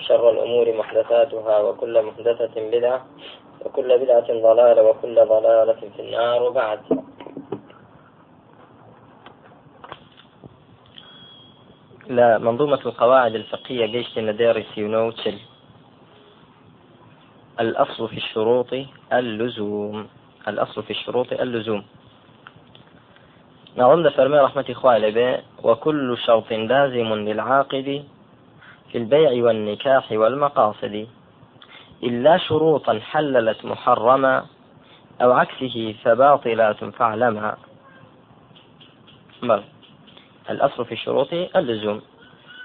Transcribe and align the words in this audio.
وشر 0.00 0.30
الأمور 0.30 0.72
محدثاتها 0.72 1.60
وكل 1.60 2.02
محدثة 2.02 2.54
بدعة 2.56 3.06
وكل 3.64 3.98
بدعة 3.98 4.28
ضلالة 4.32 4.82
وكل 4.82 5.14
ضلالة 5.14 5.80
في 5.96 6.00
النار 6.02 6.42
وبعد. 6.42 6.80
لا 12.08 12.38
منظومة 12.38 12.80
القواعد 12.86 13.34
الفقهية 13.34 13.86
جيش 13.86 14.18
ندارسي 14.18 14.84
ونوتشل 14.84 15.38
الأصل 17.60 18.08
في 18.08 18.16
الشروط 18.16 18.72
اللزوم. 19.12 20.08
الأصل 20.48 20.82
في 20.82 20.90
الشروط 20.90 21.32
اللزوم. 21.32 21.84
نظم 23.76 24.10
فرمي 24.10 24.38
رحمة 24.38 24.64
به 25.10 25.38
وكل 25.62 26.18
شرط 26.18 26.52
لازم 26.52 27.14
للعاقد 27.14 28.04
في 28.92 28.98
البيع 28.98 29.44
والنكاح 29.44 30.12
والمقاصد 30.12 31.06
إلا 32.02 32.38
شروطا 32.38 32.98
حللت 32.98 33.64
محرما 33.64 34.46
أو 35.22 35.32
عكسه 35.32 35.94
فباطلات 36.04 36.84
فاعلمها. 36.84 37.56
بل 39.42 39.62
الأصل 40.50 40.84
في 40.84 40.92
الشروط 40.92 41.32
اللزوم. 41.32 42.02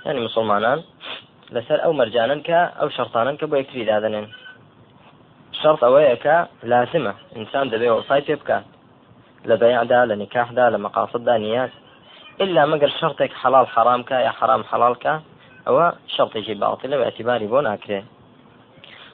يعني 0.05 0.19
مسلمانان 0.19 0.83
لسر 1.51 1.83
أو 1.83 1.93
مرجانا 1.93 2.35
كا 2.35 2.65
أو 2.65 2.89
شرطانا 2.89 3.33
كا 3.33 3.45
بو 3.45 3.55
يكفي 3.55 3.85
دادنين 3.85 4.27
شرط 5.51 5.83
أويك 5.83 6.47
لازمة. 6.63 7.13
إنسان 7.35 7.69
دبي 7.69 7.89
وصاي 7.89 8.21
بكا 8.21 8.63
لبيع 9.45 9.83
دا 9.83 10.05
لنكاح 10.05 10.51
دا 10.51 10.69
لمقاصد 10.69 11.25
دا 11.25 11.37
نيات. 11.37 11.71
إلا 12.41 12.65
مقر 12.65 12.89
شرطك 12.89 13.33
حلال 13.33 13.67
حرام 13.67 14.03
كا 14.03 14.15
يا 14.15 14.29
حرام 14.29 14.63
حلال 14.63 14.95
كا 14.95 15.21
أو 15.67 15.91
شرطه 16.07 16.53
باطل 16.53 16.89
باعتبار 16.89 17.45
بون 17.45 17.65
أكره 17.67 18.03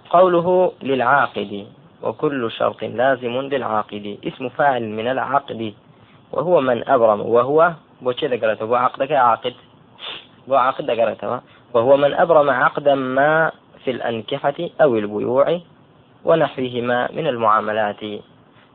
قوله 0.10 0.72
للعاقد 0.84 1.68
وكل 2.04 2.52
شرط 2.52 2.84
لازم 2.84 3.42
للعاقد. 3.42 4.18
اسم 4.28 4.50
فاعل 4.50 4.84
من 4.90 5.08
العقد 5.08 5.74
وهو 6.32 6.62
من 6.62 6.90
أبرم 6.90 7.22
وهو 7.22 7.74
بوشي 8.02 8.38
قرأته 8.38 8.66
هو 8.66 8.76
عقدك 8.76 9.12
عاقد. 9.12 9.54
هو 10.50 10.56
عقد 10.56 10.92
قرأته 10.92 11.42
وهو 11.74 11.98
من 11.98 12.14
أبرم 12.14 12.50
عقدا 12.50 12.96
ما 12.96 13.52
في 13.84 13.92
الأنكحة 13.92 14.60
أو 14.82 14.98
البيوع 14.98 15.60
ونحوهما 16.26 17.12
من 17.12 17.28
المعاملات. 17.28 18.04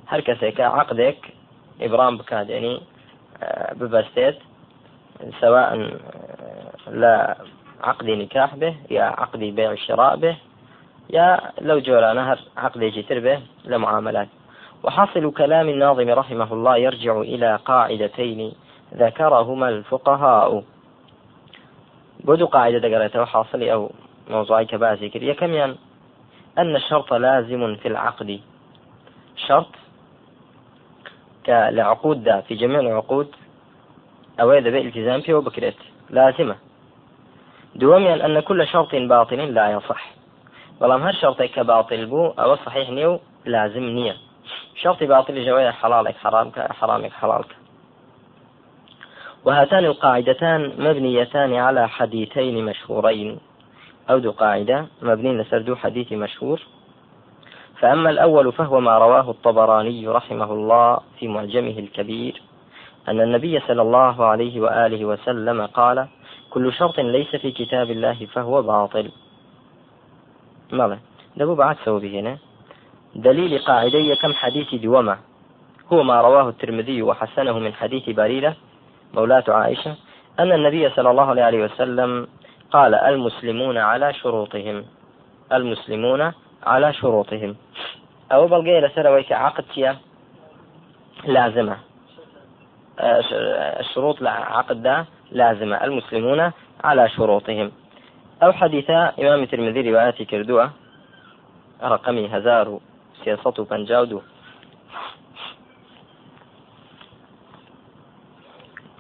هل 0.07 0.21
كسيك 0.21 0.61
عقدك 0.61 1.19
إبرام 1.81 2.17
بكاد 2.17 2.51
يعني 2.51 2.81
آه، 3.43 3.75
ببستيت 3.75 4.39
سواء 5.41 5.75
آه، 5.75 6.91
لا 6.91 7.37
عقد 7.81 8.11
نكاح 8.11 8.55
به 8.57 8.75
يا 8.91 9.03
عقد 9.03 9.39
بيع 9.39 9.73
الشراء 9.73 10.17
به 10.17 10.37
يا 11.11 11.41
لو 11.61 11.79
جورا 11.79 12.13
نهر 12.13 12.39
عقد 12.57 12.81
جتر 12.85 13.21
به 13.21 13.41
لمعاملات. 13.65 14.29
وحاصل 14.83 15.33
كلام 15.33 15.69
الناظم 15.69 16.09
رحمه 16.11 16.53
الله 16.53 16.77
يرجع 16.77 17.21
إلى 17.21 17.57
قاعدتين 17.65 18.53
ذكرهما 18.95 19.69
الفقهاء. 19.69 20.65
بدو 22.25 22.47
قاعدة 22.47 22.97
قرأتها 22.97 23.23
وحاصل 23.23 23.63
أو 23.63 23.91
موضوعي 24.31 24.65
كباسي 24.65 25.09
كريا 25.09 25.35
كميان 25.35 25.77
أن 26.59 26.77
الشرط 26.77 27.15
لازم 27.15 27.77
في 27.77 27.89
العقد. 27.89 28.41
شرط 29.37 29.69
كالعقود 31.45 32.25
دا 32.25 32.41
في 32.41 32.55
جميع 32.55 32.81
العقود 32.81 33.29
أو 34.41 34.53
إذا 34.53 34.71
بإلتزام 34.71 35.21
فيه 35.21 35.35
وبكرت 35.35 35.77
لازمة. 36.11 36.57
دوميا 37.77 38.27
أن 38.27 38.41
كل 38.41 38.67
شرط 38.67 38.95
باطل 38.95 39.55
لا 39.55 39.71
يصح. 39.71 40.17
بەڵام 40.81 41.03
هەر 41.03 41.15
شرطێک 41.23 41.59
باطل 41.59 42.07
بو 42.07 42.27
أو 42.27 42.57
صحيح 42.57 42.91
نيو 42.91 43.21
لازم 43.45 43.83
نية. 43.83 44.17
شرط 44.83 45.03
باطل 45.03 45.45
جوايا 45.45 45.71
حلالك 45.71 46.17
حرامك 46.17 46.73
حرامك 46.73 47.13
حلالك. 47.13 47.57
وهاتان 49.45 49.85
القاعدتان 49.85 50.73
مبنيتان 50.79 51.55
على 51.55 51.89
حديثين 51.89 52.65
مشهورين. 52.65 53.39
أو 54.11 54.19
دو 54.19 54.31
قاعدة 54.31 54.87
مبنين 55.03 55.41
لسردو 55.41 55.77
حديث 55.77 56.13
مشهور. 56.13 56.61
فأما 57.81 58.11
الأول 58.11 58.53
فهو 58.53 58.81
ما 58.81 58.99
رواه 58.99 59.31
الطبراني 59.31 60.09
رحمه 60.09 60.53
الله 60.53 61.01
في 61.19 61.29
معجمه 61.29 61.79
الكبير 61.79 62.43
أن 63.09 63.21
النبي 63.21 63.61
صلى 63.61 63.83
الله 63.83 64.25
عليه 64.25 64.61
وآله 64.61 65.05
وسلم 65.05 65.67
قال 65.67 66.07
كل 66.57 66.73
شرط 66.73 67.01
ليس 67.01 67.37
في 67.37 67.53
كتاب 67.53 67.91
الله 67.91 68.27
فهو 68.33 68.63
باطل. 68.63 69.13
ماذا؟ 70.73 70.99
دبو 71.37 71.55
بعد 71.55 71.77
به 71.87 72.21
هنا. 72.21 72.39
دليل 73.15 73.59
قاعدية 73.59 74.15
كم 74.15 74.33
حديث 74.33 74.75
دوما. 74.75 75.19
هو 75.93 76.03
ما 76.03 76.21
رواه 76.21 76.49
الترمذي 76.49 77.03
وحسنه 77.03 77.59
من 77.59 77.75
حديث 77.75 78.11
بريرة 78.11 78.57
مولاة 79.15 79.45
عائشة 79.49 79.97
أن 80.41 80.53
النبي 80.53 80.91
صلى 80.91 81.11
الله 81.11 81.43
عليه 81.43 81.65
وسلم 81.65 82.29
قال 82.73 82.95
المسلمون 82.95 83.79
على 83.79 84.15
شروطهم. 84.15 84.85
المسلمون 85.53 86.33
على 86.67 86.93
شروطهم. 86.93 87.57
أو 88.33 88.47
بلغي 88.47 88.81
لسرويك 88.81 89.33
عقد 89.33 89.65
لازمة. 91.25 91.77
الشروط 93.81 94.23
عقد 94.23 94.83
ده 94.83 95.07
لازمة 95.33 95.85
المسلمون 95.85 96.53
على 96.85 97.09
شروطهم. 97.09 97.73
أو 98.43 98.53
حديث 98.53 98.91
إمام 98.91 99.43
الترمذي 99.43 99.91
رواياتي 99.91 100.25
كردوة. 100.25 100.71
رقمي 101.83 102.29
هزار 102.39 102.81
سياسة 103.25 103.65
بنجاودو 103.71 104.21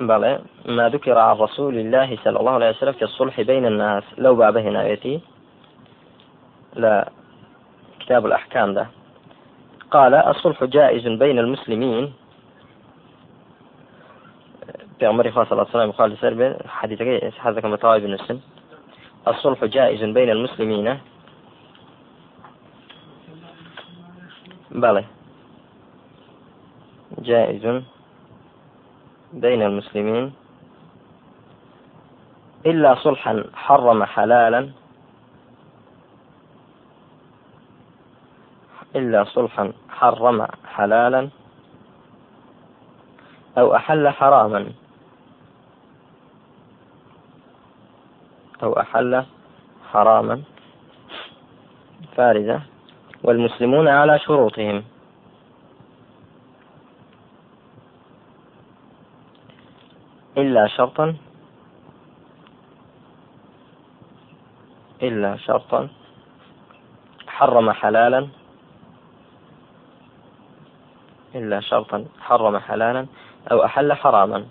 بلى 0.00 0.40
ما 0.66 0.88
ذكر 0.88 1.18
عن 1.18 1.36
رسول 1.36 1.78
الله 1.78 2.18
صلى 2.24 2.40
الله 2.40 2.52
عليه 2.52 2.70
وسلم 2.70 2.92
في 2.92 3.04
الصلح 3.04 3.40
بين 3.40 3.66
الناس. 3.66 4.04
لو 4.18 4.34
بابه 4.34 4.62
نايتي 4.62 5.20
لا 6.74 7.08
كتاب 8.00 8.26
الأحكام 8.26 8.74
ده. 8.74 8.86
قال 9.90 10.14
الصلح 10.14 10.64
جائز 10.64 11.06
بين 11.06 11.38
المسلمين. 11.38 12.12
عمر 15.02 15.30
صلى 15.30 15.42
الله 15.42 15.56
عليه 15.58 15.70
وسلم 15.70 15.90
قال 15.90 16.10
لسرب 16.10 16.56
حديثك 16.66 17.32
حدثك 17.38 17.64
متواي 17.64 18.00
بن 18.00 18.12
السن؟ 18.12 18.40
الصلح 19.28 19.64
جائز 19.64 20.04
بين 20.04 20.30
المسلمين. 20.30 20.98
بلى. 24.70 25.04
جائز 27.18 27.82
بين 29.32 29.62
المسلمين. 29.62 30.32
إلا 32.66 32.94
صلحا 32.94 33.44
حرم 33.54 34.04
حلالا. 34.04 34.70
إلا 38.96 39.24
صلحا 39.24 39.72
حرم 39.88 40.46
حلالا. 40.66 41.28
أو 43.58 43.76
أحل 43.76 44.08
حراما. 44.08 44.85
أو 48.62 48.72
أحل 48.80 49.24
حراما 49.92 50.42
فارزة 52.16 52.60
والمسلمون 53.22 53.88
على 53.88 54.18
شروطهم. 54.18 54.84
إلا 60.36 60.66
شرطا 60.66 61.16
إلا 65.02 65.36
شرطا 65.36 65.88
حرم 67.28 67.72
حلالا 67.72 68.28
إلا 71.34 71.60
شرطا 71.60 72.04
حرم 72.20 72.58
حلالا 72.58 73.06
أو 73.52 73.64
أحل 73.64 73.92
حراما. 73.92 74.46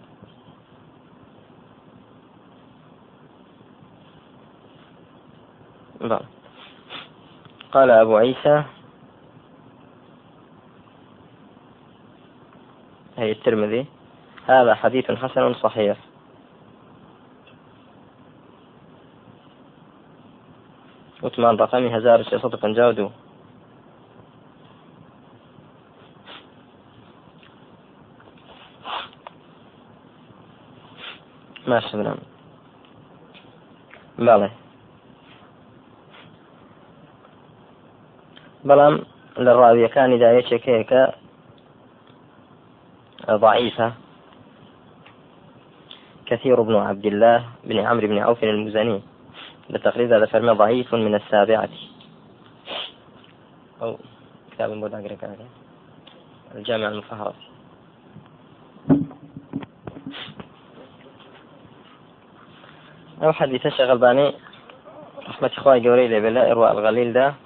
قال 7.71 7.91
أبو 7.91 8.17
عيسى 8.17 8.63
هي 13.17 13.31
الترمذي 13.31 13.85
هذا 14.47 14.75
حديث 14.75 15.11
حسن 15.11 15.53
صحيح. 15.53 15.97
وثمان 21.23 21.55
رقمي 21.55 21.97
هزار 21.97 22.23
سيصد 22.23 22.55
قنجاودو 22.55 23.09
ماشي 31.67 31.97
بنام 31.97 32.17
بەڵێ 34.19 34.64
بەڵام 38.67 38.95
لە 39.45 39.51
ڕاویەکانیدا 39.59 40.29
یەکێک 40.39 40.65
هەیە 40.69 41.01
ضعيفة. 43.29 43.91
كثير 46.25 46.61
بن 46.61 46.75
عبد 46.75 47.05
الله 47.05 47.45
بن 47.63 47.77
عمرو 47.79 48.07
بن 48.07 48.17
عوف 48.17 48.43
المزني. 48.43 49.01
بالتقريب 49.69 50.13
هذا 50.13 50.25
فرمي 50.25 50.51
ضعيف 50.51 50.95
من 50.95 51.15
السابعة. 51.15 51.69
أو 53.81 53.97
كتاب 54.51 54.71
المدى 54.71 54.95
الجامع 56.55 56.87
المفهرس. 56.87 57.35
أو 63.23 63.31
حديث 63.33 63.65
الشيخ 63.65 63.89
الباني 63.89 64.33
رحمة 65.29 65.51
إخوائي 65.57 65.79
جوري 65.79 66.07
لبلاء 66.07 66.51
إرواء 66.51 66.71
الغليل 66.71 67.13
ده. 67.13 67.44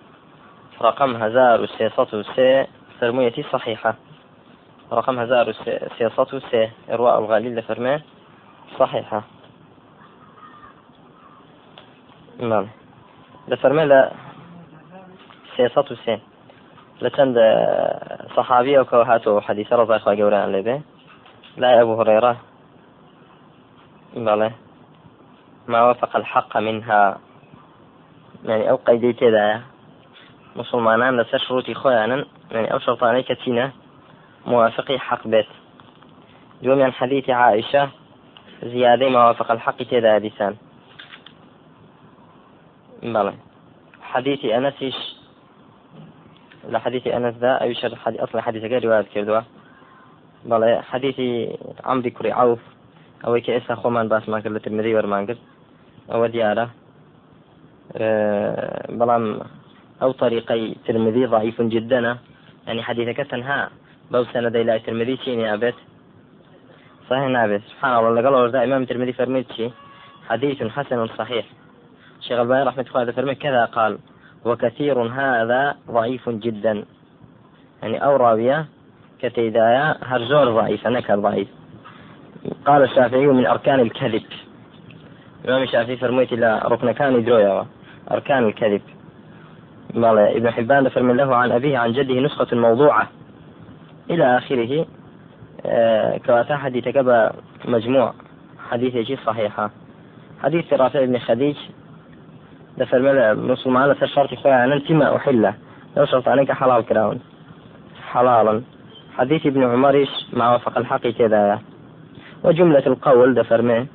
رقم 0.81 1.24
هزار 1.24 1.62
وسيصة 1.62 2.08
وسي 2.14 2.68
فرميتي 3.00 3.44
صحيحة. 3.44 3.96
رقم 4.92 5.20
هزار 5.20 5.50
وسيصة 5.50 6.28
وسي 6.34 6.72
إرواء 6.90 7.20
الغليل 7.20 7.56
لفرمي 7.56 8.00
صحيحة. 8.80 9.24
نعم. 12.40 12.68
لفرمي 13.48 13.86
لا 13.86 14.12
سيصة 15.58 15.86
وسي 15.92 16.20
لچەند 17.02 17.38
صحابية 18.36 18.80
وكوهاتو 18.80 19.42
حديث 19.42 19.74
رضا 19.74 19.96
إخوة 19.96 20.14
جوران 20.14 20.52
لبي. 20.52 20.82
لا 21.58 21.82
أبو 21.82 22.02
هريرة. 22.02 22.38
بله. 24.16 24.52
ما 25.68 25.84
وافق 25.84 26.16
الحق 26.16 26.58
منها. 26.58 27.18
يعني 28.46 28.70
أو 28.70 28.75
قيدي 28.75 29.14
تدا 29.14 29.62
مسلمانان 30.60 31.22
لسر 31.22 31.38
شروطي 31.38 31.74
خويانا 31.74 32.26
يعني 32.52 32.74
أو 32.74 32.80
شرطاني 32.80 33.24
كتينة 33.24 33.72
موافقي 34.46 35.00
حق 35.00 35.28
بيت. 35.28 35.46
دوم 36.64 36.82
عن 36.82 36.94
حديث 36.94 37.30
عائشة 37.30 37.90
زيادة 38.64 39.10
ما 39.10 39.28
وافق 39.28 39.52
الحق 39.52 39.78
تدا 39.78 40.20
لسان. 40.20 40.56
بلى. 43.04 43.34
حديث 44.02 44.46
أنسش 44.46 45.16
لحديث 46.70 47.08
أنس 47.08 47.36
ذا 47.36 47.52
أو 47.52 47.74
شر 47.74 47.96
حديث 47.96 48.20
أصلا 48.20 48.42
حديث 48.42 48.64
غير 48.64 48.86
رواية 48.86 49.02
كردوا. 49.02 49.42
بلى 50.46 50.82
حديث 50.84 51.16
عمري 51.86 52.10
كري 52.10 52.32
عوف 52.32 52.60
أو 53.26 53.40
كي 53.40 53.58
إسا 53.58 53.76
خومان 53.76 54.08
باس 54.08 54.30
ما 54.30 54.40
كرد 54.40 54.56
الترمذي 54.56 54.96
ورمان 54.96 55.26
كرد 55.26 55.38
ئەوە 56.10 56.28
دیارە 56.34 56.66
بەڵام 59.00 59.26
ئەو 60.01 60.12
طريقي 60.12 60.75
ترمذي 60.86 61.25
ضعيف 61.25 61.62
جدا. 61.62 62.18
يعني 62.68 62.84
حديثك 62.84 63.18
تنها 63.18 63.69
بەو 64.12 64.24
سەنەدەی 64.34 64.66
لای 64.66 64.80
ترمذي 64.80 65.18
چینی 65.18 65.46
ئابێت 65.50 65.78
صحيح 67.10 67.28
نابێت 67.28 67.62
سبحان 67.72 67.94
الله. 67.98 68.22
لەگەڵ 68.22 68.34
ئەوەدا 68.34 68.63
إمام 68.63 68.86
ترمذي 68.86 69.13
فرميت 69.13 69.51
شي 69.51 69.72
حديث 70.30 70.63
حسن 70.63 71.07
صحيح. 71.07 71.46
شيخ 72.22 72.40
الباني 72.40 72.63
رحمة 72.63 72.86
الله 72.96 73.12
فرمي 73.12 73.36
كذا 73.36 73.66
قال 73.66 73.98
وكثير 74.46 75.01
هذا 75.01 75.75
ضعيف 75.92 76.30
جدا. 76.30 76.86
يعني 77.81 77.98
أو 78.06 78.16
راوية 78.16 78.66
كتيدايا 79.22 79.98
هرزور 80.04 80.51
ضعيف 80.51 80.88
نكر 80.88 81.19
ضعيف. 81.19 81.48
قال 82.66 82.84
الشافعي 82.84 83.28
من 83.28 83.46
أركان 83.46 83.80
الكذب. 83.80 84.24
الإمام 85.46 85.63
الشافعي 85.63 85.98
فرميت 85.98 86.34
إلى 86.34 86.62
ركن 86.66 86.92
كان 86.92 87.24
درويا 87.24 87.66
أركان 88.12 88.46
الكذب. 88.48 88.81
قال 88.81 88.99
ابن 89.95 90.51
حبان 90.51 90.89
فرمي 90.89 91.13
له 91.13 91.36
عن 91.36 91.51
أبيه 91.51 91.77
عن 91.77 91.91
جده 91.91 92.19
نسخة 92.19 92.57
موضوعة. 92.57 93.07
إلى 94.09 94.38
آخره 94.38 94.86
آه 95.65 96.18
كواتا 96.18 96.57
حديث 96.57 96.89
كبا 96.89 97.31
مجموع 97.65 98.13
حديث 98.69 98.95
يجي 98.95 99.15
صحيحة. 99.15 99.71
حديث 100.44 100.74
رافع 100.74 101.06
بن 101.06 101.19
خديج 101.19 101.56
دفر 102.77 103.36
مسلمان 103.36 103.89
لسر 103.89 104.07
شرط 104.07 104.33
خويا 104.36 104.63
أنا 104.63 104.75
أنت 104.75 104.91
ما 104.91 105.15
أحله 105.15 105.53
لو 105.97 106.06
شرط 106.06 106.27
عليك 106.27 106.51
حلال 106.51 106.86
كراون. 106.86 107.19
حلالا 108.12 108.62
حديث 109.18 109.45
ابن 109.45 109.63
عمر 109.63 110.07
ما 110.33 110.51
وافق 110.51 110.77
الحق 110.77 111.07
كذا. 111.07 111.59
وجملة 112.44 112.83
القول 112.88 113.33
دفر 113.33 113.62
منه 113.62 113.88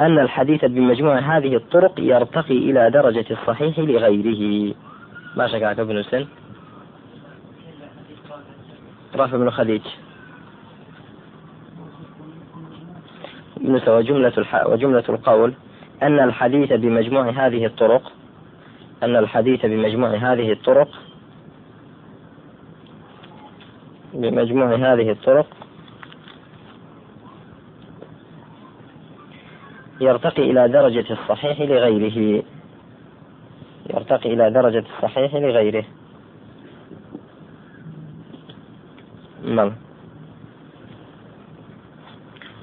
أن 0.00 0.18
الحديث 0.18 0.64
بمجموع 0.64 1.18
هذه 1.18 1.56
الطرق 1.56 2.00
يرتقي 2.00 2.58
إلى 2.58 2.90
درجة 2.90 3.24
الصحيح 3.30 3.78
لغيره. 3.78 4.74
ما 5.36 5.48
شكاك 5.48 5.78
ابن 5.78 6.02
سن 6.02 6.26
رافع 9.16 9.36
بن 9.36 9.50
خديج. 9.50 9.82
وجملة 13.88 14.32
الح... 14.38 14.66
وجملة 14.66 15.04
القول 15.08 15.54
أن 16.02 16.20
الحديث 16.20 16.72
بمجموع 16.72 17.30
هذه 17.30 17.66
الطرق 17.66 18.12
أن 19.02 19.16
الحديث 19.16 19.66
بمجموع 19.66 20.10
هذه 20.10 20.52
الطرق 20.52 20.88
بمجموع 24.14 24.74
هذه 24.74 25.10
الطرق 25.10 25.46
يرتقي 30.04 30.50
إلى 30.50 30.68
درجة 30.68 31.12
الصحيح 31.12 31.60
لغيره. 31.60 32.42
يرتقي 33.90 34.32
إلى 34.34 34.50
درجة 34.50 34.84
الصحيح 34.96 35.34
لغيره. 35.34 35.84
نعم. 39.44 39.72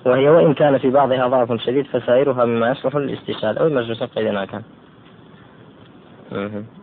وهي 0.05 0.29
وإن 0.29 0.53
كان 0.53 0.77
في 0.77 0.89
بعضها 0.89 1.27
ضعف 1.27 1.61
شديد 1.61 1.85
فسائرها 1.85 2.45
مما 2.45 2.71
يصلح 2.71 2.95
للاستشهاد 2.95 3.57
أو 3.57 3.67
المجلس 3.67 4.03
قيدنا 4.03 4.45
كان. 4.45 4.63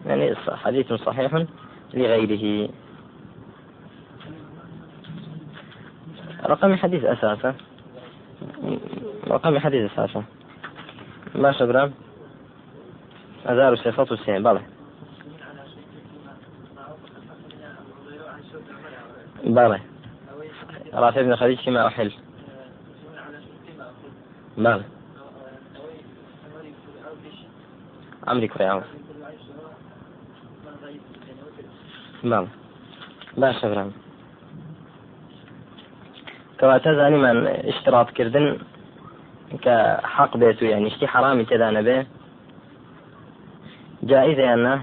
يعني 0.06 0.34
حديث 0.36 0.92
صحيح 0.92 1.44
لغيره. 1.94 2.68
رقم 6.46 6.74
حديث 6.74 7.04
أساسا. 7.04 7.54
رقم 9.28 9.58
حديث 9.58 9.92
أساسا. 9.92 10.24
هزار 13.46 13.72
و 13.72 13.76
سێسەد 13.76 14.12
و 14.12 14.16
سێ 14.24 14.34
بەڵێ 14.46 14.62
بەڵێ 19.56 19.80
رافع 20.94 21.22
بن 21.22 21.36
خديج 21.36 21.58
فيما 21.64 21.86
أحل. 21.86 22.10
بەڵێ 24.64 24.84
عمري 28.28 28.48
كري 28.48 28.64
عوف 28.64 28.84
بەڵێ 32.30 32.48
باشە 33.40 33.66
برام 33.70 33.90
کەواتە 36.58 36.90
زانیمان 36.98 37.38
اشتراط 37.70 38.08
كحق 39.62 40.36
بيتو 40.36 40.64
يعني 40.66 40.86
إشتي 40.86 41.06
حرامي 41.06 41.44
كذا 41.44 41.70
نبي 41.70 42.06
جائزة 44.02 44.54
أن 44.54 44.80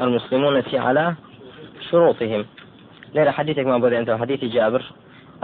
المسلمون 0.00 0.60
في 0.60 0.78
على 0.78 1.14
شروطهم. 1.90 2.44
ليلة 3.14 3.30
حديثك 3.30 3.66
ما 3.66 3.78
بدأ 3.78 3.98
أنت 3.98 4.10
حديث 4.10 4.44
جابر 4.44 4.92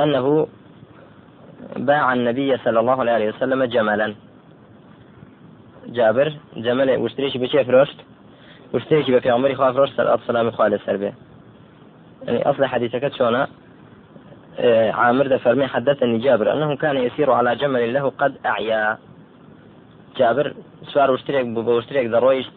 أنه 0.00 0.48
باع 1.76 2.12
النبي 2.12 2.56
صلى 2.56 2.80
الله 2.80 3.00
عليه 3.00 3.28
وسلم 3.28 3.64
جملا. 3.64 4.14
جابر 5.86 6.36
جمل 6.56 6.90
واشتريش 6.96 7.36
بشي 7.36 7.64
فروشت 7.64 7.96
واشتريش 8.72 9.10
بفي 9.10 9.30
عمري 9.30 9.54
خواف 9.54 9.74
فروشت 9.74 10.00
السلام 10.00 10.50
خالد 10.50 10.80
سربي 10.86 11.12
يعني 12.22 12.50
أصل 12.50 12.64
حديثك 12.64 13.14
شونا 13.14 13.48
عامر 14.94 15.26
ده 15.26 15.38
فرمي 15.38 15.66
حدثني 15.66 16.18
جابر 16.18 16.52
أنه 16.52 16.76
كان 16.76 16.96
يسير 16.96 17.30
على 17.30 17.56
جمل 17.56 17.92
له 17.94 18.10
قد 18.18 18.34
أعيا. 18.46 18.98
جابر 20.16 20.54
سوار 20.92 21.10
واشتريك 21.10 21.46
بواشتريك 21.46 22.06
درويشت 22.06 22.52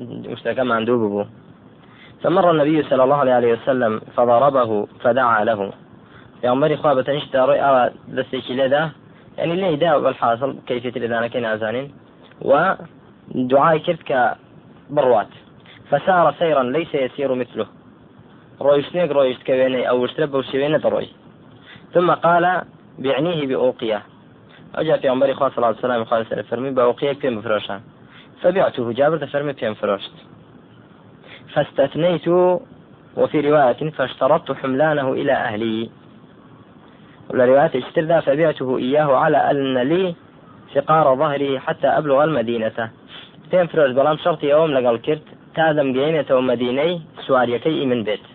مشتركا 0.00 0.62
مندوب 0.62 1.00
بو 1.00 1.24
فمر 2.22 2.50
النبي 2.50 2.82
صلى 2.82 3.04
الله 3.04 3.16
عليه 3.16 3.52
وسلم 3.52 4.00
فضربه 4.16 4.86
فدعا 5.00 5.44
له. 5.44 5.72
عمر 6.44 6.76
خوابة 6.76 7.16
اشترى 7.16 7.60
أو 7.60 7.90
دستيش 8.08 8.50
لذا 8.50 8.90
يعني 9.38 9.56
ليه 9.56 9.74
داء 9.74 10.00
بالحاصل 10.00 10.56
كيفية 10.66 10.90
الإذانة 10.90 11.26
كين 11.26 11.44
أزانين 11.44 11.94
ودعاء 12.42 13.78
كرت 13.78 14.02
كبروات 14.02 15.26
فسار 15.90 16.34
سيرا 16.38 16.62
ليس 16.62 16.94
يسير 16.94 17.34
مثله. 17.34 17.66
رويشتنيك 18.60 19.10
رويشت 19.10 19.42
كبيني 19.42 19.88
أو 19.88 20.04
اشترب 20.04 20.34
وشبيني 20.34 20.78
دروي 20.78 21.08
ثم 21.94 22.10
قال 22.10 22.62
بيعنيه 22.98 23.46
بأوقية. 23.46 24.02
أجا 24.74 24.96
في 24.96 25.08
عمر 25.08 25.34
صلى 25.34 25.50
الله 25.56 25.66
عليه 25.66 25.78
وسلم 25.78 26.04
قال 26.04 26.44
فرمي 26.44 26.70
بأوقية 26.70 27.12
كم 27.12 27.40
فروشان 27.40 27.80
فبعته 28.42 28.92
جابر 28.92 29.26
فرمي 29.26 29.52
بهم 29.52 29.74
فروشت 29.74 30.12
فاستثنيت 31.54 32.28
وفي 33.16 33.40
رواية 33.40 33.90
فاشترطت 33.90 34.52
حملانه 34.52 35.12
إلى 35.12 35.32
أهلي. 35.32 35.90
ولا 37.30 37.44
رواية 37.44 37.70
اشتر 37.74 38.20
فبعته 38.20 38.78
إياه 38.78 39.16
على 39.16 39.36
أن 39.50 39.78
لي 39.78 40.14
سقار 40.74 41.16
ظهري 41.16 41.60
حتى 41.60 41.86
أبلغ 41.86 42.24
المدينة. 42.24 42.90
تين 43.50 43.66
فروش 43.66 43.90
بلام 43.90 44.16
شرط 44.16 44.44
يوم 44.44 44.70
لقال 44.70 45.02
كرت 45.02 45.22
تادم 45.54 45.92
جينة 45.92 46.26
ومديني 46.30 47.02
سواريكي 47.26 47.86
من 47.86 48.04
بيت. 48.04 48.33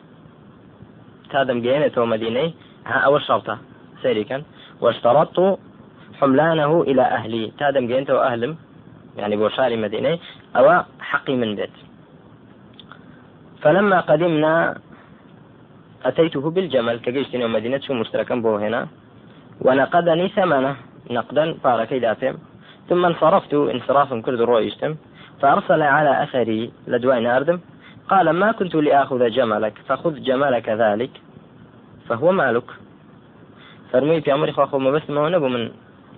تادم 1.31 1.62
جينة 1.62 1.91
ومديني 1.98 2.53
أول 2.88 3.21
شرطة. 3.21 3.57
سيري 4.01 4.24
كان 4.24 4.43
واشترطت 4.81 5.59
حملانه 6.19 6.81
إلى 6.81 7.01
أهلي. 7.01 7.51
تادم 7.59 7.88
جينة 7.88 8.13
وأهلم 8.13 8.57
يعني 9.17 9.36
بوشاري 9.36 9.77
مديني 9.77 10.19
أو 10.55 10.83
حقي 11.00 11.36
من 11.36 11.55
بيت. 11.55 11.75
فلما 13.62 14.00
قدمنا 14.00 14.77
أتيته 16.05 16.50
بالجمل. 16.50 17.00
كجيشتني 17.00 17.45
ومدينة 17.45 17.79
شو 17.79 17.93
مشتركا 17.93 18.36
بو 18.36 18.55
هنا. 18.55 18.88
ونقدني 19.62 20.27
ثمنه 20.27 20.75
نقدا 21.12 21.45
فاركي 21.63 22.00
دافم 22.00 22.36
ثم 22.89 23.05
انصرفت 23.05 23.53
انصرافا 23.53 24.21
كل 24.21 24.39
رؤيتم 24.39 24.95
فأرسل 25.41 25.81
على 25.81 26.24
أثري 26.24 26.71
لدواء 26.88 27.38
أردم 27.38 27.59
قال 28.09 28.29
ما 28.29 28.51
كنت 28.51 28.75
لآخذ 28.75 29.29
جملك 29.29 29.73
فخذ 29.87 30.21
جملك 30.21 30.69
ذلك 30.69 31.09
فهو 32.09 32.31
مالك. 32.31 32.63
فرمي 33.91 34.21
في 34.21 34.31
عمري 34.31 34.51
خو 34.51 34.77
ما 34.79 34.91
بس 34.91 35.09
ما 35.09 35.29
نبو 35.29 35.47
من 35.47 35.71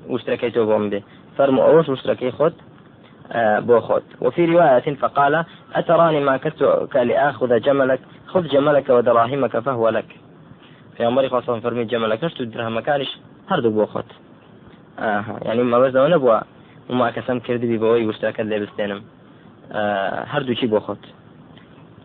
واشتركيته 0.08 0.66
بهم 0.66 0.90
به 0.90 1.04
فرمو 1.38 1.64
أوش 1.64 1.90
واشتركي 1.90 2.32
خذ 2.32 2.54
آه، 3.32 3.60
بوخوت 3.60 4.04
وفي 4.22 4.46
رواية 4.46 4.96
فقال 4.96 5.46
أتراني 5.74 6.20
ما 6.20 6.38
كدتك 6.38 6.96
لآخذ 6.96 7.60
جملك 7.60 8.00
خذ 8.28 8.48
جملك 8.48 8.90
ودراهمك 8.90 9.60
فهو 9.60 9.90
لك. 9.90 10.06
في 10.98 11.06
عمر 11.06 11.30
خاصة 11.30 11.60
فرمي 11.60 11.86
جملك 11.86 12.24
نشتو 12.24 12.44
درهم 12.44 12.78
مكانش 12.78 13.18
هردو 13.50 13.70
بوخوت 13.70 14.06
آه 15.00 15.26
يعني 15.42 15.64
ما 15.64 15.80
بس 15.80 15.96
نبوا 15.96 16.40
وما 16.90 17.12
كسم 17.12 17.40
كردي 17.40 17.78
ببوي 17.78 18.06
واشترك 18.06 18.40
اللي 18.40 18.60
بستينم 18.60 19.04
آه 19.72 20.24
هردو 20.28 20.54
شي 20.54 20.68
بوخوت 20.68 20.98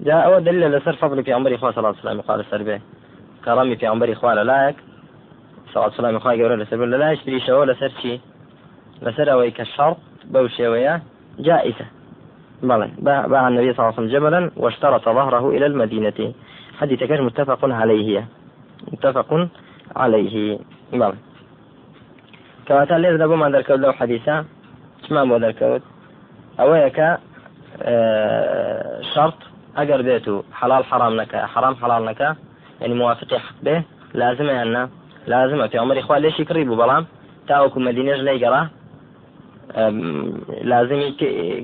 جاء 0.00 0.24
أول 0.24 0.44
دليل 0.44 0.72
لسر 0.72 0.96
فضل 0.96 1.24
في 1.24 1.32
عمر 1.32 1.54
إخوة 1.54 1.70
صلى 1.70 1.78
الله 1.78 1.88
عليه 2.04 2.20
وسلم 2.20 2.20
قال 2.20 2.80
كرامي 3.44 3.76
في 3.76 3.86
عمر 3.86 4.12
إخوة 4.12 4.34
لا 4.34 4.68
يك. 4.68 4.76
صلى 5.66 5.76
الله 5.76 5.84
عليه 5.84 5.94
وسلم 5.94 6.16
إخوة 6.16 6.32
يقول 6.32 6.60
لسر 6.60 6.84
لا 6.84 7.12
يشتري 7.12 7.40
شو 7.40 7.64
لسر 7.64 7.92
شي. 8.02 8.20
لسر 9.02 9.32
أويك 9.32 9.60
الشرط 9.60 9.96
بوشي 10.24 10.68
وياه 10.68 11.00
جائزة. 11.38 11.86
بلى 12.62 12.90
باع 12.98 13.48
النبي 13.48 13.72
صلى 13.74 13.78
الله 13.78 13.84
عليه 13.84 13.94
وسلم 13.94 14.08
جبلا 14.08 14.50
واشترط 14.56 15.04
ظهره 15.04 15.50
إلى 15.50 15.66
المدينة. 15.66 16.32
حديث 16.78 17.04
كان 17.04 17.22
متفق 17.22 17.58
عليه. 17.64 18.28
متفق 18.92 19.48
عليه. 19.96 20.58
بلى. 20.92 21.14
كما 22.66 22.84
تالي 22.84 23.16
ذا 23.16 23.26
بما 23.26 23.50
ذكر 23.50 23.76
له 23.76 23.92
حديثا. 23.92 24.44
ما 25.10 25.24
بو 25.24 25.36
ذكرت؟ 25.36 25.82
أويك 26.60 27.18
آه 27.82 29.00
أجر 29.76 30.02
بيته 30.02 30.44
حلال 30.52 30.84
حرام 30.84 31.16
لك 31.16 31.36
حرام 31.36 31.74
حلال 31.76 32.06
لك 32.06 32.36
يعني 32.80 32.94
موافق 32.94 33.34
حق 33.34 33.54
به. 33.62 33.82
لازم 34.14 34.48
أن 34.48 34.88
لازم 35.26 35.68
في 35.68 35.78
عمر 35.78 35.98
إخوان 35.98 36.22
ليش 36.22 36.40
يقربوا 36.40 36.76
بلام 36.76 37.06
تاوكم 37.48 37.84
مدينة 37.84 38.14
لا 38.16 38.32
يقرأ 38.32 38.68
لازمي 40.62 41.12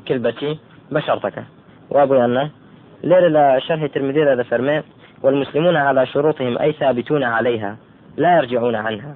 كلبتي 0.09 0.59
بشرتك. 0.90 1.45
وأبو 1.90 2.14
أن 2.14 2.50
لير 3.04 3.61
شرح 3.61 3.83
الترمذي 3.83 4.23
هذا 4.23 4.42
فرمي. 4.42 4.83
والمسلمون 5.23 5.76
على 5.76 6.07
شروطهم 6.07 6.59
أي 6.59 6.73
ثابتون 6.73 7.25
عليها. 7.25 7.76
لا 8.16 8.37
يرجعون 8.37 8.75
عنها. 8.75 9.14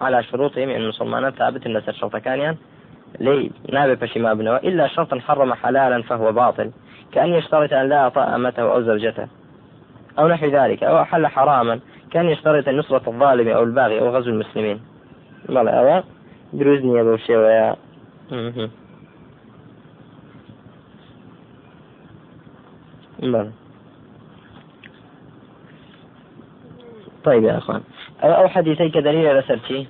على 0.00 0.22
شروطهم 0.22 0.68
أن 0.68 0.80
المسلمان 0.80 1.30
ثابت 1.30 1.66
أن 1.66 1.82
شرط 1.92 2.16
كان 2.16 2.38
يعني. 2.38 2.58
لي 3.20 3.50
نابي 3.72 3.96
فشي 3.96 4.18
ما 4.18 4.34
بنوا 4.34 4.58
إلا 4.58 4.88
شرطا 4.88 5.20
حرم 5.20 5.54
حلالا 5.54 6.02
فهو 6.02 6.32
باطل. 6.32 6.70
كأن 7.14 7.28
يشترط 7.28 7.72
أن 7.72 7.88
لا 7.88 8.06
أطاء 8.06 8.34
أمته 8.34 8.62
أو 8.62 8.82
زوجته 8.82 9.28
أو 10.18 10.28
نحو 10.28 10.46
ذلك 10.46 10.84
أو 10.84 11.00
أحل 11.02 11.26
حراما 11.26 11.80
كأن 12.10 12.26
يشترط 12.26 12.68
نصرة 12.68 13.02
الظالم 13.10 13.48
أو 13.48 13.62
الباغي 13.62 14.00
أو 14.00 14.16
غزو 14.16 14.30
المسلمين. 14.30 14.80
بلى 15.48 15.70
أو 15.70 16.02
دروزني 16.52 17.00
أبو 17.00 17.16
شيء 17.16 17.36
بلى. 23.18 23.50
طيب 27.24 27.44
يا 27.44 27.58
أخوان 27.58 27.80
أو 28.22 28.48
حديثي 28.48 28.88
كدليل 28.88 29.26
على 29.26 29.42
سرتي 29.42 29.86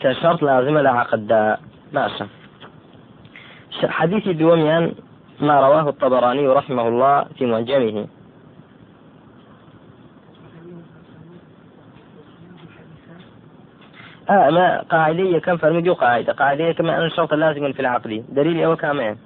كشرط 0.00 0.42
لازم 0.42 0.78
لعقد 0.78 1.56
ماشا 1.92 2.28
حديث 3.84 4.28
دوميان 4.28 4.94
ما 5.40 5.60
رواه 5.60 5.88
الطبراني 5.88 6.48
رحمه 6.48 6.88
الله 6.88 7.24
في 7.24 7.46
معجمه 7.46 8.06
آه 14.30 14.50
ما 14.50 14.82
قاعدية 14.82 15.38
كم 15.38 15.56
فرمجو 15.56 15.94
قاعدة. 15.94 16.32
قاعدية 16.32 16.72
كما 16.72 16.98
أن 16.98 17.04
الشرط 17.04 17.34
لازم 17.34 17.72
في 17.72 17.80
العقد. 17.80 18.24
دليل 18.28 18.64
أو 18.64 18.76
كمان 18.76 19.16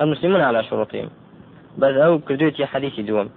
المسلمون 0.00 0.40
على 0.40 0.64
شروطهم. 0.64 1.10
بس 1.78 1.94
أو 1.94 2.18
كردوتي 2.18 2.66
حديث 2.66 3.00
دوم. 3.00 3.30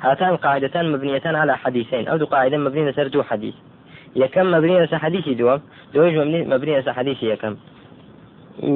هاتان 0.00 0.36
قاعدتان 0.36 0.92
مبنيتان 0.92 1.36
على 1.36 1.56
حديثين. 1.56 2.08
أو 2.08 2.24
قاعدة 2.24 2.56
مبنية 2.58 2.92
سر 2.92 3.08
دو 3.08 3.22
حديث. 3.22 3.54
يا 4.16 4.26
كم 4.26 4.50
مبنية 4.50 4.86
حديث 4.86 5.28
دوم؟ 5.28 5.60
دوج 5.94 6.14
مبنية 6.52 6.92
حديث 6.92 7.22
يا 7.22 7.34
كم 8.60 8.74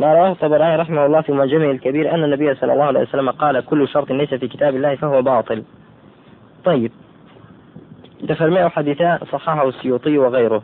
ما 0.00 0.14
رواه 0.14 0.32
الطبراني 0.32 0.76
رحمه 0.76 1.06
الله 1.06 1.20
في 1.20 1.32
معجمه 1.32 1.70
الكبير 1.70 2.14
أن 2.14 2.24
النبي 2.24 2.54
صلى 2.54 2.72
الله 2.72 2.84
عليه 2.84 3.00
وسلم 3.00 3.30
قال 3.30 3.64
كل 3.64 3.88
شرط 3.88 4.12
ليس 4.12 4.34
في 4.34 4.48
كتاب 4.48 4.76
الله 4.76 4.94
فهو 4.94 5.22
باطل. 5.22 5.62
طيب. 6.64 6.92
دفرمي 8.22 8.68
حديثا 8.68 9.18
صححه 9.32 9.68
السيوطي 9.68 10.18
وغيره. 10.18 10.62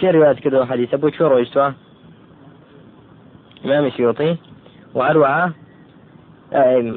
شي 0.00 0.10
رواية 0.10 0.32
كده 0.32 0.66
حديث؟ 0.66 0.94
أبو 0.94 1.10
شو 1.10 1.26
رويتوا 1.26 1.70
إمام 3.64 3.86
السيوطي. 3.86 4.36
وأروعة 4.94 5.52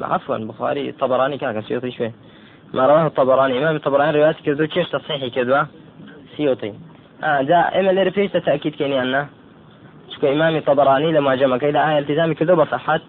عفوا 0.02 0.38
بخاري 0.38 0.88
الطبراني 0.88 1.38
كان 1.38 1.62
سيوطي 1.62 1.90
شوي 1.90 2.12
ما 2.74 2.86
رواه 2.86 3.06
الطبراني. 3.06 3.58
إمام 3.58 3.76
الطبراني 3.76 4.18
رواية 4.18 4.36
كده 4.44 4.66
كيش 4.66 4.88
تصحيحي 4.88 5.30
كده. 5.30 5.66
سيوطي. 6.36 6.72
آه 7.24 7.42
دا 7.42 7.80
إما 7.80 7.90
اللي 7.90 8.02
رفيش 8.02 8.32
تأكيد 8.32 8.74
كيني 8.74 9.02
أنا 9.02 9.26
شكو 10.18 10.32
إمام 10.32 10.56
الطبراني 10.56 11.12
لما 11.12 11.34
جمع 11.34 11.56
كده 11.56 11.90
آية 11.90 11.98
التزامي 11.98 12.34
كده 12.34 12.54
بصحت 12.54 13.00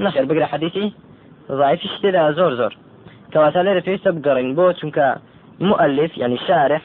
نشر 0.00 0.24
بقرأ 0.24 0.46
حديثي. 0.46 0.92
ضعيف 1.52 1.80
اشتدا 1.84 2.32
زور 2.32 2.54
زور. 2.54 2.76
كواتا 3.32 3.58
ليرة 3.58 3.80
فيش 3.80 4.00
تبقرين 4.00 4.54
بو 4.54 4.72
چونك 4.72 5.18
مؤلف 5.60 6.18
يعني 6.18 6.38
شارح 6.38 6.82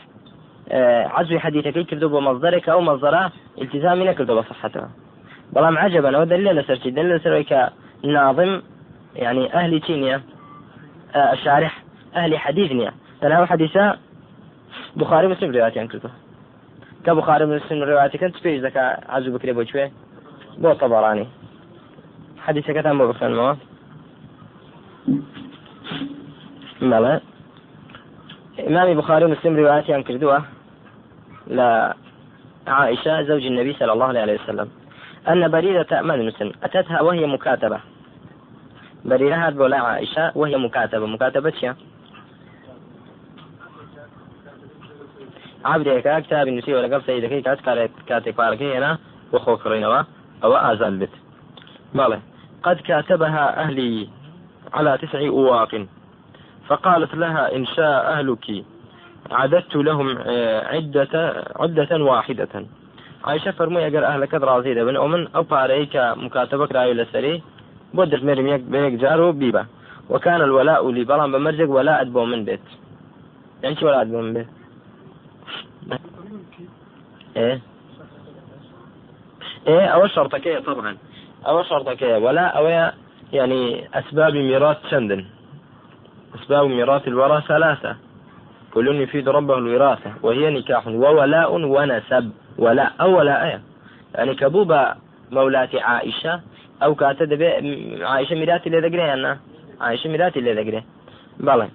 آه، 0.69 1.07
عزوي 1.07 1.39
حديثك 1.39 1.79
كردو 1.79 2.09
بمصدرك 2.09 2.69
أو 2.69 2.81
مصدره 2.81 3.31
التزامي 3.61 4.05
نكردو 4.05 4.41
بصحته 4.41 4.87
بلام 5.53 5.77
عجبا 5.77 6.17
أو 6.17 6.23
دليل 6.23 6.55
لسرتي 6.55 6.91
دليل 6.91 7.15
لسرك 7.15 7.69
ناظم 8.03 8.61
يعني 9.15 9.53
أهل 9.53 9.81
تينيا 9.81 10.21
آه، 11.15 11.33
الشارح 11.33 11.83
أهل 12.15 12.37
حديثنيا. 12.37 12.91
تناول 13.21 13.47
حديثا 13.47 13.97
بخاري 14.95 15.27
مسلم 15.27 15.51
رواياتي 15.51 15.79
عن 15.79 15.87
كردو 17.05 17.21
كبخاري 17.21 17.45
مسلم 17.45 17.83
رواياتي 17.83 18.17
كنت 18.17 18.37
فيش 18.37 18.61
ذكا 18.61 19.11
عزو 19.11 19.31
بكري 19.31 19.53
بو 19.53 19.63
شوي 19.63 19.91
بو 20.57 20.73
طبراني. 20.73 21.27
حديثك 22.39 22.75
تم 22.83 22.97
بو 22.97 23.07
بخان 23.07 23.57
مالا 26.81 27.21
إمام 28.67 28.93
بخاري 28.97 29.25
ومسلم 29.25 29.57
رواياتي 29.57 29.93
عن 29.93 30.03
كردوة. 30.03 30.43
لعائشة 31.47 33.21
زوج 33.23 33.45
النبي 33.45 33.73
صلى 33.73 33.93
الله 33.93 34.05
عليه 34.05 34.39
وسلم. 34.43 34.69
أن 35.27 35.47
بريدة 35.47 36.01
ما 36.01 36.15
مسلم. 36.15 36.51
أتتها 36.63 37.01
وهي 37.01 37.25
مكاتبة. 37.25 37.79
بريدة 39.05 39.35
هات 39.35 39.53
بولا 39.53 39.77
عائشة 39.77 40.31
وهي 40.35 40.57
مكاتبة. 40.57 41.05
مكاتبة 41.05 41.75
شيء 45.63 45.71
عبدێکە 45.71 46.21
کتابی 46.25 46.51
نووسیوە 46.51 46.83
لەگەڵ 46.85 47.01
سیدەکەی 47.07 47.43
کات 47.47 47.59
کاتێک 48.09 48.35
پارەکەی 48.39 48.73
هێنا 48.73 48.91
بۆ 49.31 49.37
خۆکڕینەوە 49.45 50.01
أو 50.43 50.51
ئازان 50.53 50.99
بێت 50.99 51.13
بەڵێ 51.97 52.19
قد 52.63 52.77
كاتبها 52.87 53.45
أهلي 53.63 54.09
على 54.73 54.97
تسع 54.97 55.27
أواق. 55.27 55.85
فقالت 56.67 57.15
لها 57.15 57.55
إن 57.55 57.65
شاء 57.65 58.13
أهلك 58.13 58.65
عددت 59.31 59.75
لهم 59.75 60.17
آه، 60.17 60.67
عدة 60.67 61.43
عدة 61.55 62.03
واحدة. 62.03 62.65
عائشة 63.23 63.51
فرمي 63.51 63.87
أجر 63.87 64.05
أهلك 64.05 64.33
راضي 64.33 64.73
دبن 64.73 64.95
أو 64.95 65.07
من 65.07 65.27
أو 65.35 65.43
باريك 65.43 65.95
مكاتبك 65.95 66.71
راي 66.71 66.93
لسري 66.93 67.43
بودر 67.93 68.23
مريم 68.23 68.47
يك 68.47 68.61
بيك 68.61 68.93
جارو 68.93 69.31
بيبا 69.31 69.65
وكان 70.09 70.41
الولاء 70.41 70.91
لي 70.91 71.03
بلان 71.03 71.31
بمرجق 71.31 71.69
ولاء 71.69 72.01
أدبو 72.01 72.25
من 72.25 72.45
بيت. 72.45 72.65
يعني 73.63 73.75
شو 73.75 73.87
ولاء 73.87 74.01
أدبو 74.01 74.21
من 74.21 74.33
بيت؟ 74.33 74.47
إيه؟ 77.37 77.61
إيه 79.67 79.85
أو 79.85 80.07
شرطك 80.07 80.63
طبعا. 80.65 80.97
أو 81.47 81.63
شرطك 81.63 82.01
ولا 82.01 82.47
أو 82.47 82.89
يعني 83.33 83.87
أسباب 83.93 84.33
ميراث 84.33 84.77
سندن 84.89 85.25
أسباب 86.35 86.65
ميراث 86.67 87.07
الورى 87.07 87.43
ثلاثة. 87.47 87.95
كل 88.73 89.01
يفيد 89.01 89.29
ربه 89.29 89.57
الوراثة 89.57 90.13
وهي 90.23 90.49
نكاح 90.49 90.87
وولاء 90.87 91.51
ونسب. 91.55 92.31
ولاء 92.57 92.93
أو 93.01 93.17
ولاء 93.17 93.61
يعني 94.15 94.35
كبوبة 94.35 94.95
مولاة 95.31 95.69
عائشة 95.73 96.41
أو 96.83 96.95
كاتد 96.95 97.43
عائشة 98.01 98.35
ميراثي 98.35 98.69
اللي 98.69 98.87
ذكره 98.87 99.13
أنا. 99.13 99.39
عائشة 99.81 100.09
ميراثي 100.09 100.39
اللي 100.39 100.53
ذكره 100.53 100.83
بلى. 101.39 101.69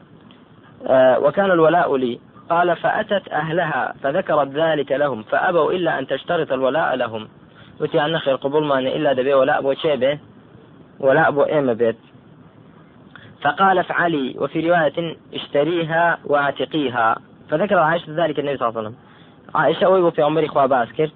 آه 0.86 1.18
وكان 1.18 1.50
الولاء 1.50 1.96
لي 1.96 2.18
قال 2.50 2.76
فأتت 2.76 3.28
أهلها 3.28 3.94
فذكرت 4.02 4.48
ذلك 4.48 4.92
لهم 4.92 5.22
فأبوا 5.22 5.72
إلا 5.72 5.98
أن 5.98 6.06
تشترط 6.06 6.52
الولاء 6.52 6.94
لهم. 6.96 7.28
وتي 7.80 8.04
أن 8.04 8.18
خير 8.18 8.36
قبول 8.36 8.66
ما 8.66 8.78
إلا 8.78 9.12
دبي 9.12 9.34
ولاء 9.34 9.58
أبو 9.58 9.74
شيبة 9.74 10.18
ولاء 11.00 11.28
أبو 11.28 11.42
إيم 11.42 11.74
بيت. 11.74 11.96
فقال 13.42 13.78
افعلي 13.78 14.34
وفي 14.38 14.70
رواية 14.70 15.16
اشتريها 15.34 16.18
وأعتقيها. 16.24 17.16
فذكر 17.50 17.78
عائشة 17.78 18.24
ذلك 18.24 18.38
النبي 18.38 18.56
صلى 18.56 18.68
الله 18.68 18.78
عليه 18.78 18.88
وسلم. 18.88 18.98
عائشة 19.54 19.88
ويبو 19.88 20.10
في 20.10 20.22
عمري 20.22 20.48
خوا 20.48 20.66
باسكرت 20.66 21.12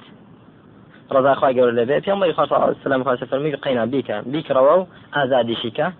رضا 1.12 1.34
خوا 1.34 1.48
قول 1.48 1.76
لبي 1.76 2.00
في 2.00 2.10
عمري 2.10 2.32
خوا 2.32 2.46
صلى 2.46 2.56
الله 2.56 2.66
عليه 2.66 2.76
وسلم 2.76 3.04
خوا 3.04 3.16
سفرمي 3.16 3.54
قينا 3.54 3.84
بيك 3.84 4.12
بيك 4.12 4.50
رووا 4.50 4.84
آزادي 5.14 5.54
شيكا 5.54 5.92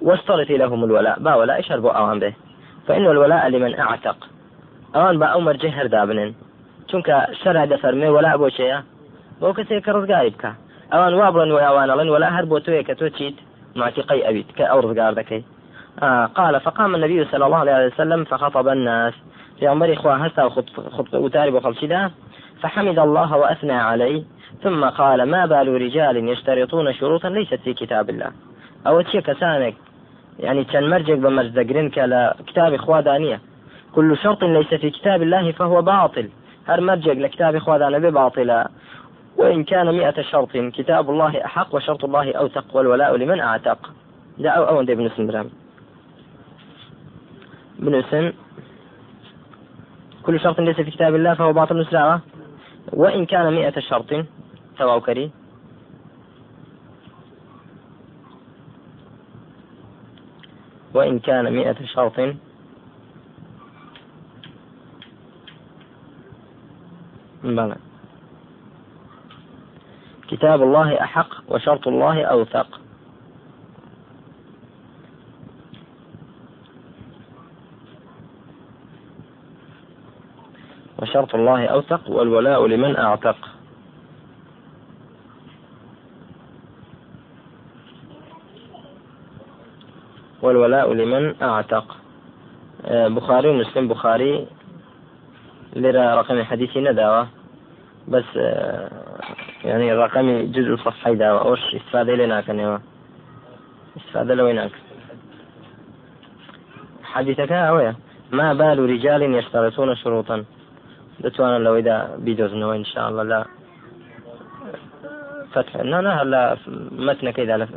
واشترطي 0.00 0.56
لهم 0.56 0.84
الولاء. 0.84 1.20
با 1.20 1.34
ولا 1.34 1.58
اشربوا 1.58 1.90
أوان 1.90 2.18
به. 2.18 2.34
فإن 2.86 3.06
الولاء 3.06 3.48
لمن 3.48 3.80
أعتق. 3.80 4.16
ئەوان 4.94 5.16
بە 5.20 5.26
ئەو 5.32 5.40
مەرجە 5.46 5.70
هەردا 5.78 6.02
بنن 6.08 6.30
چونکە 6.88 7.16
شەرع 7.40 7.64
دەفەرمێ 7.72 8.08
وەلا 8.16 8.32
بۆ 8.40 8.48
چەیە 8.56 8.78
بۆ 9.40 9.48
کەسێک 9.56 9.82
کە 9.86 9.90
ڕزگاری 9.96 10.34
بکە 10.34 10.50
ئەوان 10.92 11.14
وا 11.20 11.28
بڵن 11.34 11.50
و 11.52 11.62
ئەوانەڵێن 11.64 12.08
ولا 12.14 12.28
هەر 12.36 12.44
بۆ 12.50 12.56
تۆیە 12.64 12.82
کە 12.88 12.94
تۆ 13.00 13.06
چیت 13.18 13.36
معتقي 13.76 14.28
أبيت 14.28 14.46
كأو 14.56 14.80
رزقار 14.80 15.14
دكي 15.14 15.44
آه 16.02 16.26
قال 16.26 16.60
فقام 16.60 16.94
النبي 16.94 17.24
صلى 17.24 17.46
الله 17.46 17.56
عليه 17.56 17.86
وسلم 17.86 18.24
فخطب 18.24 18.68
الناس. 18.68 19.14
في 19.60 19.66
عمر 19.66 19.92
إخوة 19.92 20.14
هسا 20.14 20.48
خطب 20.90 21.14
وتارب 21.14 21.54
وخلشدا 21.54 22.10
فحمد 22.62 22.98
الله 22.98 23.36
وأثنى 23.36 23.72
عليه. 23.72 24.22
ثم 24.62 24.84
قال 24.84 25.22
ما 25.22 25.46
بال 25.46 25.82
رجال 25.82 26.28
يشترطون 26.28 26.94
شروطا 26.94 27.28
ليست 27.28 27.54
في 27.54 27.74
كتاب 27.74 28.10
الله. 28.10 28.30
أو 28.86 29.00
تشي 29.00 29.20
كسانك 29.20 29.74
يعني 30.38 30.64
كان 30.64 30.90
مرجق 30.90 31.14
بمرزدقرين 31.14 31.90
كلا 31.90 32.36
كتاب 32.46 32.74
إخوة 32.74 33.00
دانية. 33.00 33.40
كل 33.94 34.16
شرط 34.16 34.44
ليس 34.44 34.74
في 34.74 34.90
كتاب 34.90 35.22
الله 35.22 35.52
فهو 35.52 35.82
باطل. 35.82 36.28
هر 36.66 36.80
مرجع 36.80 37.12
لكتاب 37.12 37.56
إخوان 37.56 37.92
نبي 37.92 38.10
باطلا 38.10 38.70
وإن 39.36 39.64
كان 39.64 39.94
مئة 39.94 40.22
شرط 40.22 40.56
كتاب 40.56 41.10
الله 41.10 41.44
أحق 41.44 41.74
وشرط 41.74 42.04
الله 42.04 42.32
أوثق 42.32 42.76
والولاء 42.76 43.16
لمن 43.16 43.40
أعتق. 43.40 43.90
ده 44.38 44.50
أو 44.50 44.80
ابن 44.80 45.08
سمرام 45.16 45.50
ابن 47.78 48.02
سم 48.10 48.32
كل 50.22 50.40
شرط 50.40 50.60
ليس 50.60 50.76
في 50.76 50.90
كتاب 50.90 51.14
الله 51.14 51.34
فهو 51.34 51.52
باطل 51.52 51.76
مسلمة 51.76 52.20
وإن 52.92 53.26
كان 53.26 53.52
مئة 53.52 53.80
شرط 53.80 54.26
تواوكري 54.78 55.30
وإن 60.94 61.18
كان 61.18 61.52
مئة 61.52 61.86
شرط 61.86 62.34
بلى. 67.44 67.76
كتاب 70.28 70.62
الله 70.62 71.00
أحق 71.02 71.28
وشرط 71.48 71.88
الله 71.88 72.24
أوثق. 72.24 72.80
وشرط 80.98 81.34
الله 81.34 81.66
أوثق 81.66 82.10
والولاء 82.10 82.66
لمن 82.66 82.96
أعتق. 82.96 83.36
والولاء 90.42 90.92
لمن 90.92 91.42
أعتق. 91.42 91.96
آه، 92.84 93.08
بخاري 93.08 93.48
ومسلم 93.48 93.88
بخاري. 93.88 94.46
لرا 95.74 96.14
رقم 96.14 96.42
حديثي 96.42 96.80
نداوة 96.80 97.28
بس 98.08 98.24
آه، 98.36 98.90
يعني 99.64 99.92
رقم 99.92 100.52
جزء 100.52 100.76
صفحي 100.76 101.14
داوة 101.14 101.40
أوش 101.40 101.74
استفادة 101.74 102.14
لنا 102.14 102.40
كان 102.40 102.80
استفادة 103.96 104.34
لويناك. 104.34 104.70
حديثك 107.02 107.52
هاوية 107.52 107.96
ما 108.32 108.52
بال 108.52 108.78
رجال 108.78 109.34
يشترطون 109.34 109.96
شروطا. 109.96 110.44
دتوانا 111.20 111.58
لو 111.58 111.76
إذا 111.76 112.16
بيدوزنوا 112.18 112.74
إن 112.74 112.84
شاء 112.84 113.08
الله. 113.08 113.22
لا. 113.22 113.44
فتح. 115.52 115.76
لا 115.76 116.02
لا 116.02 116.22
هلا 116.22 116.56
متنك 116.92 117.40
إذا 117.40 117.68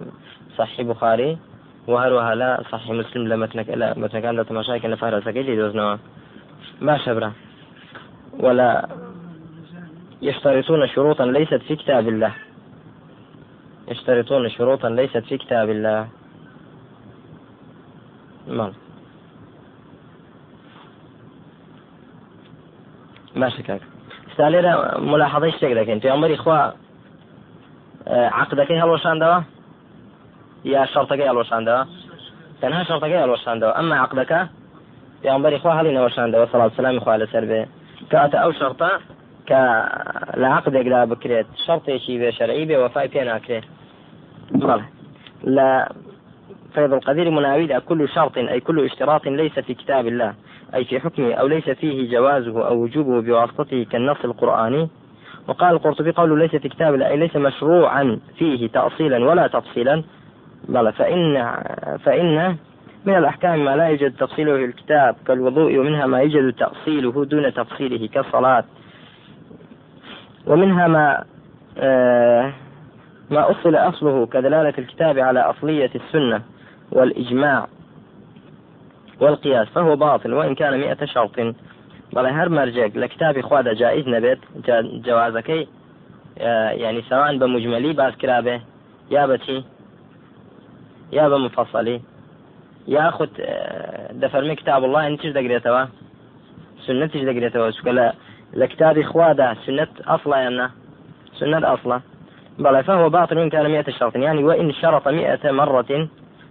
صحيح 0.57 0.81
بخاري. 0.81 1.37
وهروها 1.87 2.35
لا 2.35 2.63
صحيح 2.71 2.91
مسلم 2.91 3.27
لمتنك 3.27 3.69
لا 3.69 3.99
متنك 3.99 4.25
لا 4.25 4.43
تماشاك 4.43 4.85
إن 4.85 4.95
فهرسك 4.95 5.25
سكيل 5.25 5.49
يدوزنوا 5.49 5.97
ما 6.81 6.97
شبره 6.97 7.31
ولا 8.39 8.89
يشترطون 10.21 10.87
شروطا 10.87 11.25
ليست 11.25 11.53
في 11.53 11.75
كتاب 11.75 12.07
الله. 12.07 12.33
يشترطون 13.87 14.49
شروطا 14.49 14.89
ليست 14.89 15.17
في 15.17 15.37
كتاب 15.37 15.69
الله. 15.69 16.07
مال 18.47 18.73
ماشي 23.35 23.63
كاك 23.63 23.81
استالينا 24.31 24.97
ملاحظة 24.97 25.45
إيش 25.45 25.55
تقدر 25.55 25.93
أنت؟ 25.93 26.05
عمري 26.05 26.35
إخوة 26.35 26.73
عقدك 28.07 28.71
هلوشان 28.71 29.19
دوا؟ 29.19 29.41
يا 30.65 30.85
شرطك 30.85 31.21
هلوشان 31.21 31.65
دوا؟ 31.65 31.83
تنها 32.61 32.83
شرطك 32.83 33.09
هلوشان 33.09 33.59
دوا؟ 33.59 33.79
أما 33.79 33.99
عقدك 33.99 34.31
يا 35.23 35.31
عمري 35.31 35.55
إخوة 35.55 35.81
هل 35.81 35.87
هلوشان 35.87 36.47
كاتا 38.09 38.37
أو 38.37 38.51
شرطة 38.51 38.91
كالعقد 39.47 40.75
لا 40.75 41.05
بكريت 41.05 41.47
شرط 41.67 41.91
شي 41.91 42.31
شرعي 42.31 42.65
بوفاء 42.65 43.07
بين 43.07 43.27
اكريت 43.27 43.63
لا 45.43 45.91
فيض 46.73 46.93
القدير 46.93 47.29
مناويد 47.29 47.73
كل 47.73 48.09
شرط 48.09 48.37
أي 48.37 48.59
كل 48.59 48.85
اشتراط 48.85 49.25
ليس 49.25 49.59
في 49.59 49.73
كتاب 49.73 50.07
الله 50.07 50.33
أي 50.75 50.85
في 50.85 50.99
حكمه 50.99 51.33
أو 51.33 51.47
ليس 51.47 51.69
فيه 51.69 52.11
جوازه 52.11 52.67
أو 52.67 52.77
وجوبه 52.77 53.21
بواسطته 53.21 53.85
كالنص 53.91 54.17
القرآني. 54.25 54.89
وقال 55.47 55.71
القرطبي 55.71 56.11
قوله 56.11 56.37
ليس 56.37 56.55
في 56.55 56.69
كتاب 56.69 56.93
الله 56.93 57.07
أي 57.07 57.17
ليس 57.17 57.35
مشروعا 57.35 58.19
فيه 58.37 58.67
تأصيلا 58.67 59.29
ولا 59.29 59.47
تفصيلا. 59.47 60.03
بلى 60.69 60.91
فإن 60.91 61.53
فإن 62.05 62.57
من 63.07 63.17
الأحكام 63.17 63.65
ما 63.65 63.75
لا 63.75 63.87
يوجد 63.87 64.15
تفصيله 64.15 64.57
في 64.57 64.65
الكتاب 64.65 65.15
كالوضوء 65.27 65.77
ومنها 65.77 66.05
ما 66.05 66.19
يوجد 66.19 66.53
تأصيله 66.53 67.25
دون 67.25 67.53
تفصيله 67.53 68.07
كالصلاة. 68.07 68.63
ومنها 70.47 70.87
ما 70.87 71.23
آه 71.77 72.53
ما 73.31 73.51
أصل 73.51 73.75
أصله 73.75 74.25
كدلالة 74.25 74.73
الكتاب 74.77 75.19
على 75.19 75.39
أصلية 75.39 75.91
السنة 75.95 76.41
والإجماع 76.91 77.67
والقياس 79.19 79.67
فهو 79.67 79.95
باطل 79.95 80.33
وإن 80.33 80.55
كان 80.55 80.79
مئة 80.79 81.05
شرط. 81.05 81.39
بل 82.13 82.25
هر 82.25 82.49
مرجع 82.49 82.85
لكتاب 82.85 83.37
إخوة 83.37 83.61
جائز 83.61 84.07
نبت 84.07 84.39
جوازكي 85.05 85.67
يعني 86.81 87.01
سواء 87.01 87.37
بمجملي 87.37 87.93
باز 87.93 88.13
كرابه 88.13 88.61
يا 89.11 89.25
بتي 89.25 89.63
يا 91.11 91.29
بمفصلي. 91.29 92.01
ياخذ 92.87 93.27
دفرمي 94.11 94.55
كتاب 94.55 94.83
الله 94.83 95.07
انت 95.07 95.27
دقريتوا 95.27 95.85
سنتش 96.85 97.17
دقريتوا 97.17 97.71
سكلا 97.71 98.13
لكتاب 98.53 98.97
إخوادا 98.97 99.55
سنة 99.65 99.87
أصلا 100.07 100.37
يعني 100.37 100.69
سنة 101.39 101.73
أصلا 101.73 102.01
بلى 102.59 102.83
فهو 102.83 103.09
باطل 103.09 103.37
إن 103.37 103.49
كان 103.49 103.69
مئة 103.71 103.91
شرط. 103.91 104.15
يعني 104.15 104.43
وإن 104.43 104.73
شرط 104.73 105.07
مئة 105.07 105.51
مرة 105.51 106.07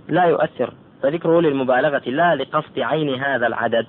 لا 0.09 0.25
يؤثر. 0.25 0.73
فذكره 1.03 1.41
للمبالغة 1.41 2.03
لا 2.07 2.35
لقصد 2.35 2.79
عين 2.79 3.23
هذا 3.23 3.47
العدد. 3.47 3.87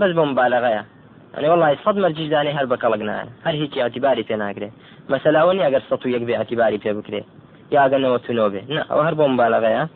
بس 0.00 0.10
بمبالغة 0.10 0.66
يعني 0.66 1.48
والله 1.48 1.76
صدمة 1.84 2.06
الجيزاني 2.06 2.52
هل 2.52 2.66
بكالقنا 2.66 3.28
هل 3.44 3.54
هيك 3.54 3.78
اعتباري 3.78 4.24
في 4.24 4.36
ناقري 4.36 4.70
مثلا 5.08 5.38
أوني 5.40 5.66
أقر 5.66 5.82
سطو 5.90 6.08
يقبي 6.08 6.36
اعتباري 6.36 6.78
في 6.78 6.92
بكري. 6.92 7.24
يا 7.72 7.86
أقر 7.86 7.98
نوتنو 7.98 8.48
به 8.48 8.62
لا 8.68 8.94
وهرب 8.94 9.20
مبالغة 9.20 9.88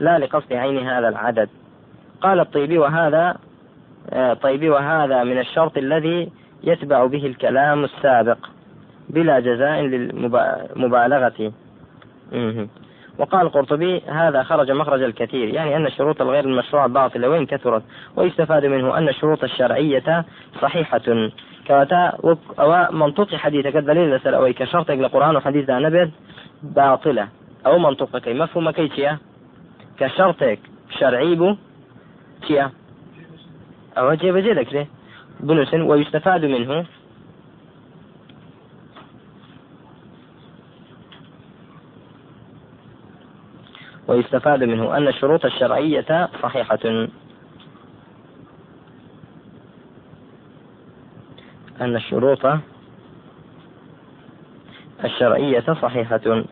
لا 0.00 0.18
لقصد 0.18 0.52
عين 0.52 0.88
هذا 0.88 1.08
العدد. 1.08 1.48
قال 2.20 2.40
الطيبي 2.40 2.78
وهذا 2.78 3.36
آه، 4.10 4.34
طيبي 4.34 4.70
وهذا 4.70 5.24
من 5.24 5.38
الشرط 5.38 5.78
الذي 5.78 6.32
يتبع 6.64 7.06
به 7.06 7.26
الكلام 7.26 7.84
السابق 7.84 8.38
بلا 9.08 9.40
جزاء 9.40 9.80
للمبالغة 9.80 11.52
وقال 13.18 13.46
القرطبي 13.46 14.00
هذا 14.00 14.42
خرج 14.42 14.70
مخرج 14.70 15.02
الكثير 15.02 15.48
يعني 15.48 15.76
أن 15.76 15.86
الشروط 15.86 16.20
الغير 16.20 16.44
المشروعة 16.44 16.86
باطلة 16.86 17.28
وإن 17.28 17.46
كثرت 17.46 17.82
ويستفاد 18.16 18.66
منه 18.66 18.98
أن 18.98 19.08
الشروط 19.08 19.44
الشرعية 19.44 20.24
صحيحة. 20.62 21.30
كواتا 21.66 22.18
أو 22.58 22.92
منطق 22.92 23.34
حديثك 23.34 23.76
الدليل 23.76 24.14
لسل 24.14 24.34
أو 24.34 24.52
كشرطك 24.52 24.98
لقرآن 24.98 25.36
وحديث 25.36 25.70
نبذ 25.70 26.08
باطلة. 26.62 27.28
أو 27.66 27.78
منطقك 27.78 28.28
مفهوم 28.28 28.70
كيتيا 28.70 29.18
كشرطك 29.98 30.58
شرعي 30.98 31.34
بو 31.34 31.56
تيا 32.46 32.70
أو 33.98 34.14
جيب 34.14 34.36
جيدك 34.36 34.88
بنس 35.40 35.74
ويستفاد 35.74 36.44
منه. 36.44 36.86
ويستفاد 44.08 44.64
منه 44.64 44.96
أن 44.96 45.08
الشروط 45.08 45.44
الشرعية 45.44 46.28
صحيحة. 46.42 47.08
أن 51.80 51.96
الشروط 51.96 52.46
الشرعية 55.04 55.74
صحيحة. 55.82 56.44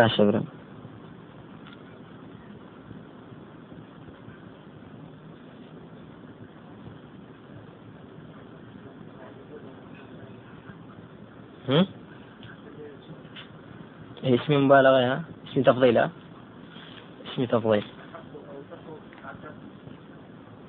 ما 0.00 0.08
شبرا. 0.08 0.42
اسم 14.24 14.64
مبالغة 14.64 15.00
ها؟ 15.12 15.22
اسم 15.48 15.62
تفضيل 15.62 15.98
ها؟ 15.98 16.10
اسم 17.26 17.44
تفضيل. 17.44 17.84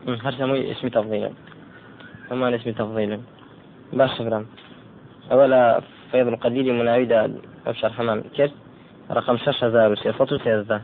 هرسموا 0.08 0.72
اسم 0.72 0.88
تفضيل. 0.88 1.34
أما 2.32 2.56
اسم 2.56 2.72
تفضيل. 2.72 3.22
باش 3.94 4.12
شكرا 4.18 4.46
أولا 5.32 5.82
فيض 6.12 6.28
القدير 6.28 6.74
مناويدا 6.74 7.36
أبشر 7.68 7.90
حمام. 7.94 8.24
كيف؟ 8.36 8.52
رقم 9.12 9.38
شش 9.38 9.64
هزار 9.64 9.92
وسيصة 9.92 10.28
وسيزدة 10.32 10.82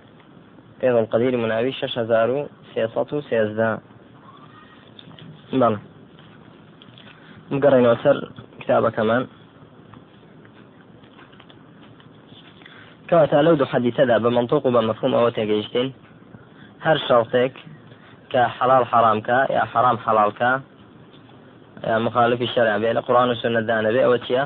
فيض 0.81 0.95
القدير 0.95 1.37
مناوي 1.37 1.71
شش 1.71 1.99
هزار 1.99 2.29
وسيصة 2.29 3.07
وسيزدة 3.17 3.79
بلى. 5.53 5.77
مقرين 7.51 7.87
وسر 7.87 8.31
كتابة 8.59 8.89
كمان. 8.89 9.27
کەواتە 13.09 13.39
لەو 13.45 13.55
دوو 13.59 13.71
حەدیتەدا 13.71 14.15
بە 14.23 14.29
منطوق 14.37 14.65
و 14.65 14.71
بە 14.75 14.81
مەفهوم 14.89 15.13
ئەوە 15.17 15.31
تێگەیشتین 15.37 15.87
هەر 16.85 16.97
شەڵتێک 17.07 17.53
کە 18.31 18.41
حەڵال 18.57 18.83
حرامکە 18.91 19.39
یا 19.55 19.63
حرام 19.71 19.97
حەڵالکە 20.05 20.51
یا 21.87 21.97
مخالفی 22.05 22.47
شەرع 22.53 22.77
بێ 22.81 22.89
لە 22.97 23.01
قڕان 23.07 23.27
و 23.29 23.39
سنەدانە 23.41 23.89
بێ 23.95 24.01
ئەوە 24.05 24.19
چییە 24.25 24.43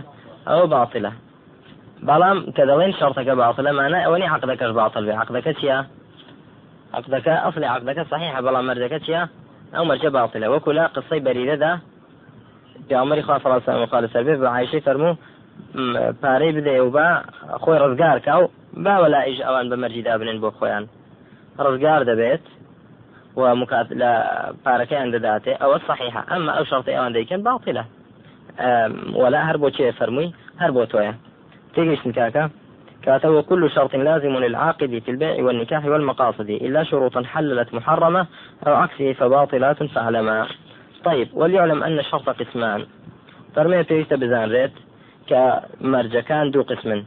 ئەوە 0.49 0.65
باطلە 0.73 1.11
بەڵام 2.07 2.37
کە 2.55 2.63
دەڵێن 2.69 2.91
شەڕتەکە 2.99 3.33
باطلە 3.41 3.71
مانە 3.79 3.99
ئەوە 4.05 4.17
نی 4.21 4.27
عقدەکەش 4.35 4.71
باطل 4.79 5.03
بێ. 5.07 5.13
عقدەکە 5.23 5.51
چییە؟ 5.59 5.77
عقدەکە 6.97 7.33
ئەصلی 7.43 7.67
عقدەکە 7.75 8.03
صحیح 8.11 8.33
بەڵام 8.45 8.65
مەردەکە 8.69 8.99
چییە؟ 9.05 9.21
ئەو 9.75 9.83
مەرجە 9.89 10.09
باطلە 10.17 10.47
وەکو 10.53 10.71
لە 10.77 10.83
قسەی 10.95 11.21
بەریدەدا 11.27 11.73
پیامەری 12.87 13.23
خوا 13.25 13.37
فڵاسان 13.43 13.75
مخالف 13.83 14.11
سەر 14.13 14.23
بە 14.41 14.49
عیشەی 14.57 14.81
فەرموو 14.87 15.17
پارەی 16.21 16.51
بدەێ 16.57 16.79
و 16.85 16.91
بە 16.95 17.07
خۆی 17.63 17.79
ڕزگار 17.83 18.17
کا 18.25 18.35
و 18.41 18.49
باوە 18.85 19.07
لا 19.13 19.21
ئیش 19.27 19.39
ئەوان 19.45 19.65
بە 19.71 19.75
مەرجی 19.83 20.03
دابنێن 20.07 20.37
بۆ 20.43 20.49
خۆیان. 20.57 20.85
ڕزگار 21.65 22.01
دەبێت 22.09 22.45
و 23.39 23.55
مکات 23.59 23.87
لە 24.01 24.11
پارەکەیان 24.65 25.09
دەداتێ. 25.15 25.53
ئەوە 25.61 25.77
صحیحە. 25.87 26.21
ئەمما 26.31 26.51
ئەو 26.57 26.65
شرطی 26.69 26.95
ئەوان 26.97 27.13
دەیکەن 27.17 27.41
باڵتیلە 27.47 27.83
ولا 29.21 29.41
هەر 29.47 29.57
بۆ 29.61 29.69
چێ 29.77 29.85
فەرمووی؟ 29.99 30.33
هەر 30.61 30.71
بۆ 30.75 30.83
تۆیە. 30.91 31.13
تێگەیشتن 31.75 32.11
کاکە 32.17 32.49
كاتا 33.03 33.29
وكل 33.29 33.69
شرط 33.69 33.95
لازم 33.95 34.37
للعاقد 34.37 34.99
في 35.05 35.11
البيع 35.11 35.43
والنكاح 35.43 35.85
والمقاصد 35.85 36.49
إلا 36.49 36.83
شروطا 36.83 37.23
حللت 37.23 37.73
محرمة 37.73 38.27
أو 38.67 38.73
عكسه 38.73 39.13
فباطلات 39.13 39.83
فعلما 39.83 40.47
طيب 41.03 41.27
وليعلم 41.33 41.83
أن 41.83 41.99
الشرط 41.99 42.29
قسمان. 42.29 42.85
فرمي 43.55 43.83
بيست 43.83 44.13
بزان 44.13 44.69
كمرجكان 45.27 46.51
دو 46.51 46.61
قسم 46.61 47.03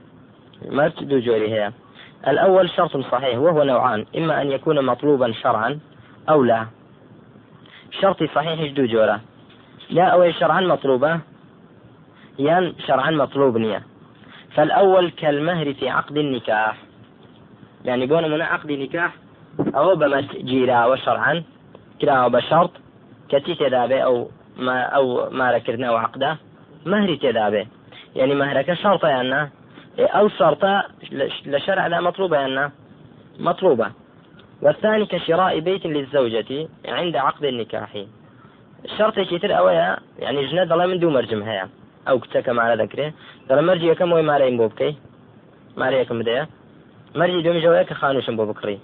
مرج 0.71 1.05
دو 1.05 1.19
جوري 1.19 1.49
هي. 1.55 1.73
الأول 2.29 2.71
شرط 2.71 2.97
صحيح 2.97 3.39
وهو 3.39 3.63
نوعان 3.63 4.07
إما 4.17 4.43
أن 4.43 4.51
يكون 4.51 4.85
مطلوبا 4.85 5.33
شرعا 5.33 5.79
أو 6.29 6.43
لا. 6.45 6.67
شرطي 8.01 8.27
صحيح 8.27 8.73
دو 8.73 8.85
جورة؟ 8.87 9.21
لا 9.91 10.05
أو 10.05 10.31
شرعا 10.31 10.61
مطلوبة 10.61 11.21
ين 12.39 12.75
شرعا 12.87 13.11
مطلوب 13.11 13.57
نية. 13.57 13.94
فالأول 14.55 15.11
كالمهر 15.11 15.75
في 15.75 15.89
عقد 15.89 16.17
النكاح. 16.17 16.77
يعني 17.85 18.07
بون 18.07 18.31
من 18.31 18.43
عقد 18.43 18.73
نكاح 18.73 19.15
أو 19.75 19.97
بمسجيرا 19.97 20.87
وشرعا 20.87 21.43
كلا 22.01 22.29
بشرط 22.29 22.71
كتي 23.29 23.55
تدابي 23.55 24.05
أو 24.05 24.31
ما 24.57 24.83
أو 24.83 25.31
ما 25.31 25.51
ركرنا 25.51 25.91
وعقده 25.91 26.37
مهري 26.87 27.17
تدابي 27.17 27.69
يعني 28.17 28.35
مهرك 28.35 28.75
شرطة 28.75 29.09
يعني 29.09 29.51
أو 29.99 30.29
شرطة 30.29 30.85
لشرع 31.47 31.87
لا 31.87 32.01
مطلوبة 32.01 32.37
يعني 32.37 32.73
مطلوبة. 33.39 33.91
والثاني 34.63 35.07
كشراء 35.07 35.59
بيت 35.59 35.87
للزوجة 35.87 36.69
عند 36.89 37.17
عقد 37.17 37.45
النكاح. 37.45 38.05
الشرط 38.85 39.19
يشتر 39.19 39.59
أويا 39.59 39.97
يعني 40.19 40.47
جناد 40.47 40.73
الله 40.73 40.87
من 40.87 40.99
دو 40.99 41.11
مرجم 41.11 41.43
هيا 41.43 41.69
أو 42.09 42.19
كتك 42.19 42.49
على 42.49 42.83
ذكره 42.83 43.13
ترى 43.49 43.63
مرجي 43.63 43.95
كم 43.95 44.13
وي 44.13 44.23
مالين 44.23 44.57
بوبكي 44.57 44.97
مالي 45.77 46.05
كم 46.05 46.19
بداية 46.19 46.49
مرجي 47.15 47.43
دوم 47.43 47.59
جوايا 47.59 47.83
كخانوش 47.83 48.31
بوبكري 48.31 48.81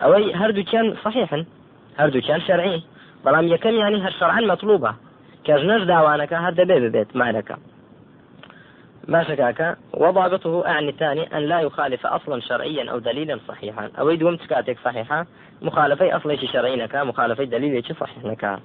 أوي 0.00 0.34
هردو 0.34 0.64
كان 0.64 0.96
صحيحا. 1.04 1.44
هردو 1.98 2.20
كان 2.20 2.40
شرعي. 2.40 2.82
بلام 3.24 3.48
يكم 3.48 3.74
يعني 3.74 4.02
هر 4.02 4.10
شرعا 4.10 4.40
مطلوبة. 4.40 4.94
كجناش 5.44 5.82
داوانك 5.82 6.32
هذا 6.34 6.64
بيت 6.64 6.92
بيت 6.92 7.16
مالك. 7.16 7.56
ما 9.08 9.24
شكاك؟ 9.24 9.76
وضابطه 9.94 10.66
أعني 10.66 10.88
الثاني 10.88 11.36
أن 11.36 11.42
لا 11.42 11.60
يخالف 11.60 12.06
أصلا 12.06 12.40
شرعيا 12.40 12.90
أو 12.90 12.98
دليلا 12.98 13.38
صحيحا. 13.48 13.90
أو 13.98 14.10
يدوم 14.10 14.36
تكاتك 14.36 14.78
صحيحة. 14.84 15.26
مخالفي 15.62 16.16
أصلي 16.16 16.36
شرعينك 16.36 16.96
مخالفي 16.96 17.44
دليل 17.44 17.84
صحيحنك. 18.00 18.58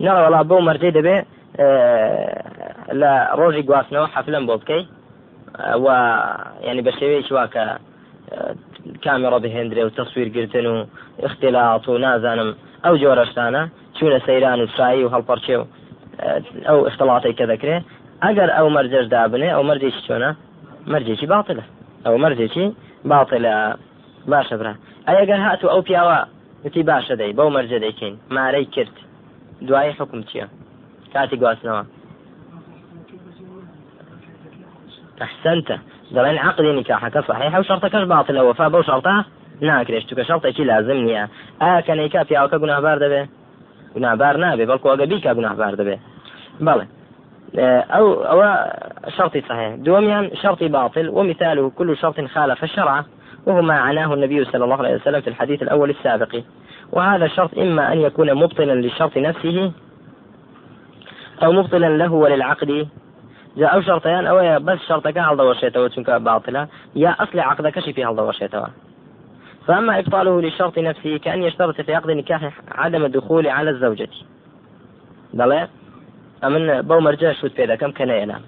نرى 0.00 0.22
والله 0.24 0.42
بو 0.42 0.60
مرجي 0.60 0.90
دبي 0.90 1.22
لە 3.00 3.12
ڕۆژی 3.38 3.66
گواستنەوە 3.68 4.08
حەفلم 4.14 4.44
بۆ 4.48 4.54
بکەی 4.60 4.84
و 5.84 5.86
ینی 6.66 6.82
بە 6.86 6.92
شێوەیەکی 6.98 7.32
واکە 7.38 7.64
کامێڕە 9.04 9.38
بهێندرێ 9.44 9.82
و 9.84 9.94
تەسویرگرتن 9.98 10.66
و 10.66 10.76
اختلاات 11.26 11.88
و 11.88 11.98
نازانم 11.98 12.50
ئەو 12.84 12.94
جۆرەشتانە 13.02 13.62
چوونە 13.96 14.18
سەیران 14.26 14.60
و 14.60 14.66
چایی 14.76 15.04
و 15.04 15.12
هەڵپەرچێ 15.14 15.56
و 15.60 15.64
ئەو 16.68 16.78
اختلااتی 16.90 17.34
کە 17.38 17.44
دەکرێت 17.52 17.82
ئەگەر 18.24 18.48
ئەو 18.56 18.68
مەرجەش 18.76 19.06
دابنێ 19.14 19.48
ئەو 19.54 19.64
مەرجێکی 19.70 20.02
چۆنە 20.06 20.30
مەرجێکی 20.92 21.26
باڵە 21.32 21.64
ئەو 22.06 22.16
مەرجێکی 22.24 22.66
باڵێ 23.10 23.38
لە 23.46 23.54
باشە 24.32 24.54
برا 24.60 24.74
ئەگەر 25.08 25.40
هاتو 25.46 25.66
ئەو 25.72 25.80
پیاوە 25.88 26.18
وتی 26.64 26.82
باشە 26.90 27.14
دەی 27.20 27.32
بەو 27.38 27.48
مەرجە 27.56 27.78
دەیکەین 27.84 28.14
مارەی 28.36 28.66
کرد 28.74 28.94
دوای 29.66 29.90
حکم 29.98 30.20
چییە 30.28 30.46
کاتی 31.12 31.36
گواستنەوە 31.42 31.82
أحسنت. 35.26 35.68
دەڵێن 36.14 36.38
عقدی 36.46 36.72
نکاحەکە 36.78 37.20
صحیح 37.28 37.58
و 37.58 37.62
شرطەکەش 37.62 38.04
باطلە 38.12 38.40
وفا 38.48 38.68
بەو 38.72 38.82
شرطە 38.88 39.14
ناکرێت 39.62 40.04
چونکە 40.08 40.24
شرطێکی 40.30 40.64
لازم 40.70 40.98
نییە 41.06 41.24
ئایا 41.60 41.80
کەنەیکا 41.86 42.20
پیاوەکە 42.28 42.56
گوناهبار 42.62 42.96
دەبێ 43.04 43.22
گوناهبار 43.94 44.34
نابێ 44.44 44.64
بەڵکو 44.70 44.86
ئەگە 44.92 45.06
بیکە 45.10 45.30
گوناهبار 45.38 45.72
دەبێ 45.80 45.96
بەڵێ 46.66 46.86
أو 47.98 48.06
أو 48.32 48.40
شرط 49.16 49.34
صحيح. 49.48 49.74
دوميا 49.74 50.30
شرط 50.42 50.62
باطل. 50.62 51.08
ومثاله 51.08 51.70
كل 51.78 51.96
شرط 51.96 52.18
خالف 52.34 52.64
الشرع. 52.64 53.04
وهو 53.46 53.62
ما 53.62 53.74
عناه 53.74 54.14
النبي 54.14 54.44
صلى 54.44 54.64
الله 54.64 54.78
عليه 54.82 54.94
وسلم 54.94 55.20
في 55.20 55.30
الحديث 55.30 55.62
الأول 55.62 55.90
السابق. 55.90 56.42
وهذا 56.92 57.24
الشرط 57.24 57.58
إما 57.58 57.92
أن 57.92 57.98
يكون 58.00 58.34
مبطلا 58.34 58.74
للشرط 58.74 59.16
نفسه 59.16 59.72
أو 61.42 61.52
مبطلا 61.52 61.96
له 61.96 62.12
وللعقد. 62.12 62.88
جاء 63.56 63.74
أو 63.74 63.80
شرطيان 63.80 64.26
أو 64.26 64.58
بس 64.58 64.78
شرطك 64.88 65.18
هل 65.18 65.36
دورشيته 65.36 65.82
وتنك 65.82 66.10
باطلة 66.10 66.68
يا 66.96 67.10
أصل 67.10 67.40
عقدك 67.40 67.80
في 67.80 68.04
هل 68.04 68.16
دورشيته 68.16 68.66
فأما 69.66 69.98
إبطاله 69.98 70.40
للشرط 70.40 70.78
نفسه 70.78 71.16
كأن 71.16 71.42
يشترط 71.42 71.80
في 71.80 71.94
عقد 71.94 72.10
النكاح 72.10 72.50
عدم 72.68 73.04
الدخول 73.04 73.48
على 73.48 73.70
الزوجة. 73.70 74.08
بلى 75.34 75.68
أمن 76.44 76.82
بو 76.82 77.00
مرجع 77.00 77.32
شوت 77.32 77.52
في 77.52 77.76
كم 77.76 77.90
كان 77.90 78.08
ينام 78.08 78.40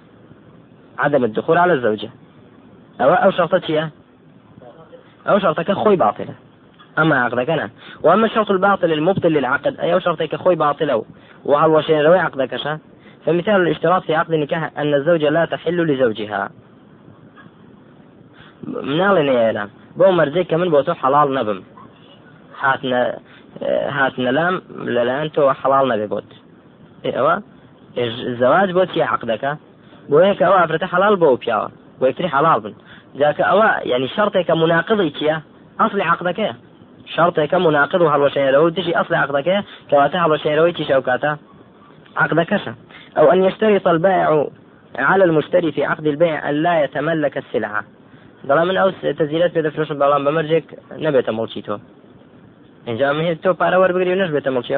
عدم 0.98 1.24
الدخول 1.24 1.58
على 1.58 1.72
الزوجة. 1.72 2.10
أو 3.00 3.14
أو 3.14 3.30
شرطتي 3.30 3.88
أو 5.28 5.38
شرطك 5.38 5.72
خوي 5.72 5.96
باطلة 5.96 6.34
أما 6.98 7.24
عقدك 7.24 7.50
أنا. 7.50 7.70
وأما 8.02 8.26
الشرط 8.26 8.50
الباطل 8.50 8.92
المبطل 8.92 9.28
للعقد 9.28 9.80
أي 9.80 9.94
أو 9.94 9.98
شرطك 9.98 10.36
خوي 10.36 10.54
باطلة 10.54 11.04
وعلى 11.44 11.82
شيء 11.82 12.00
روي 12.00 12.18
عقدك 12.18 12.56
شا 12.56 12.78
فمثال 13.26 13.54
الاشتراط 13.54 14.02
في 14.02 14.14
عقد 14.14 14.32
النكاح 14.32 14.70
أن 14.78 14.94
الزوجة 14.94 15.28
لا 15.28 15.44
تحل 15.44 15.86
لزوجها. 15.86 16.50
مناڵێ 18.66 19.22
نێرە 19.28 19.64
بۆ 19.98 20.06
مەرجەی 20.18 20.44
کە 20.50 20.54
من 20.60 20.70
بۆ 20.74 20.80
تۆ 20.86 20.92
حەڵال 21.02 21.28
نەبم 21.36 21.60
هاتنە 22.62 23.00
هاتنە 23.96 24.30
لام 24.38 24.54
حەڵال 25.60 25.86
نەبێ 25.92 26.06
بۆت 26.12 26.28
ئەوە 27.16 27.34
زەواج 28.40 28.70
بۆ 28.76 28.82
چی 28.92 29.00
عقدەکە 29.14 29.52
بۆ 30.10 30.16
یەکە 30.28 30.44
ئەوە 30.46 30.58
ئافرەتە 30.60 30.86
حەڵال 30.92 31.14
بۆ 31.22 31.28
پیاوە 31.42 31.68
بۆ 31.98 32.04
یەکتری 32.08 32.32
حەڵال 32.34 32.58
بن. 32.64 32.74
جاکە 33.20 33.44
ئەوە 33.50 33.68
ینی 33.92 34.08
شەرتێکە 34.16 34.54
مناقضی 34.62 35.10
چییە 35.18 35.36
ئەصلی 35.80 36.04
عقدەکەیە 36.12 36.54
شرطێکە 37.14 37.56
مناقض 37.66 38.00
و 38.02 38.12
هەڵوەشێنەرەوە 38.14 38.74
دژی 38.76 38.96
ئەصلی 38.98 39.22
عقدەکەی 39.24 39.64
کەواتە 39.90 40.16
هەڵوەشێنەوەی 40.24 40.76
چی 40.76 40.84
شەوکاتە 40.90 41.32
عقدەکەشە 42.22 42.72
أو 43.18 43.32
أن 43.32 43.44
يشترط 43.44 43.86
البائع 43.88 44.46
على 44.98 45.24
المشتري 45.24 45.72
في 45.72 45.84
عقد 45.84 46.06
البيع 46.06 46.48
أن 46.50 46.54
لا 46.54 46.84
يتملك 46.84 47.38
السلعة. 47.38 47.84
دەڵام 48.48 48.66
من 48.68 48.76
ئەو 48.80 48.90
تەزیرات 49.20 49.52
پێ 49.54 49.60
دەفرۆشم 49.66 49.96
بەڵام 50.02 50.22
بەمەرجێک 50.26 50.66
نەبێتە 51.04 51.32
مڵکی 51.38 51.62
تۆ 51.66 51.74
اینجا 52.86 53.12
من 53.12 53.34
تۆ 53.44 53.50
پارە 53.60 53.76
وەربگری 53.82 54.12
و 54.12 54.20
نەشبێتە 54.22 54.50
مڵکی 54.56 54.74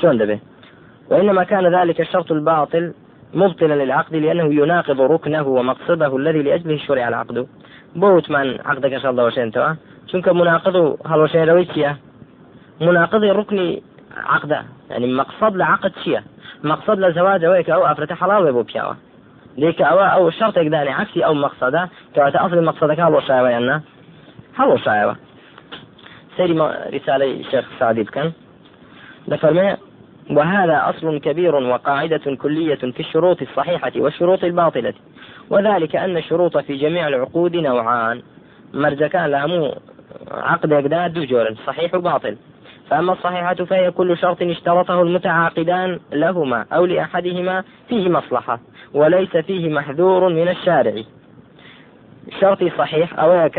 شلون 0.00 0.16
دەبێ 0.22 0.36
وإنما 1.10 1.44
كان 1.44 1.66
ذلك 1.76 2.00
الشرط 2.00 2.32
الباطل 2.32 2.92
مبطلا 3.34 3.74
للعقد 3.84 4.14
لأنه 4.16 4.54
يناقض 4.54 5.00
ركنه 5.00 5.46
ومقصده 5.48 6.16
الذي 6.16 6.42
لأجله 6.42 6.76
شرع 6.76 7.08
العقد 7.08 7.46
بوت 7.96 8.30
من 8.30 8.58
عقدك 8.64 8.98
شرط 8.98 9.18
وشين 9.18 9.50
چونك 10.08 10.28
مناقض 10.28 10.98
وشين 11.16 11.48
رويتيا 11.48 11.96
مناقض 12.80 13.24
ركن 13.24 13.80
عقدة. 14.16 14.64
يعني 14.90 15.14
مقصد 15.14 15.56
لعقد 15.56 15.92
شيء 16.04 16.20
مقصد 16.64 16.98
لزواج 16.98 17.46
ويك 17.46 17.70
أو 17.70 17.86
أفرت 17.86 18.12
حلال 18.12 18.42
ويبو 18.42 18.62
بياوه 18.62 18.96
ليك 19.58 19.82
أو 19.82 19.98
أو 20.00 20.30
شرط 20.30 20.56
يقدر 20.56 20.88
عكسي 20.88 21.24
أو 21.24 21.34
مقصدة. 21.34 21.88
كواتا 22.14 22.46
أصل 22.46 22.64
مقصدك 22.64 23.00
هلو 23.00 23.20
شايوه 23.20 23.50
يعني 23.50 23.82
هلو 24.54 24.76
شايوه 24.76 25.16
سيري 26.36 26.52
رسالة 26.94 27.40
الشيخ 27.40 27.64
سعدي 27.78 28.02
بكن 28.02 28.32
لفرمي 29.28 29.76
وهذا 30.30 30.82
أصل 30.90 31.18
كبير 31.18 31.54
وقاعدة 31.54 32.36
كلية 32.36 32.74
في 32.74 33.00
الشروط 33.00 33.42
الصحيحة 33.42 33.92
والشروط 33.96 34.44
الباطلة. 34.44 34.94
وذلك 35.50 35.96
أن 35.96 36.16
الشروط 36.16 36.58
في 36.58 36.76
جميع 36.76 37.08
العقود 37.08 37.56
نوعان. 37.56 38.22
مرجكان 38.74 39.30
لامو 39.30 39.74
عقد 40.32 40.72
يقداد 40.72 41.18
جورا 41.18 41.54
صحيح 41.66 41.94
وباطل. 41.94 42.36
فأما 42.90 43.12
الصحيحة 43.12 43.54
فهي 43.54 43.90
كل 43.90 44.18
شرط 44.18 44.42
اشترطه 44.42 45.02
المتعاقدان 45.02 46.00
لهما 46.12 46.66
أو 46.72 46.86
لأحدهما 46.86 47.64
فيه 47.88 48.08
مصلحة 48.08 48.60
وليس 48.94 49.36
فيه 49.36 49.68
محذور 49.68 50.28
من 50.28 50.48
الشارع. 50.48 51.02
شرطي 52.40 52.70
صحيح 52.70 53.18
أويك؟ 53.18 53.58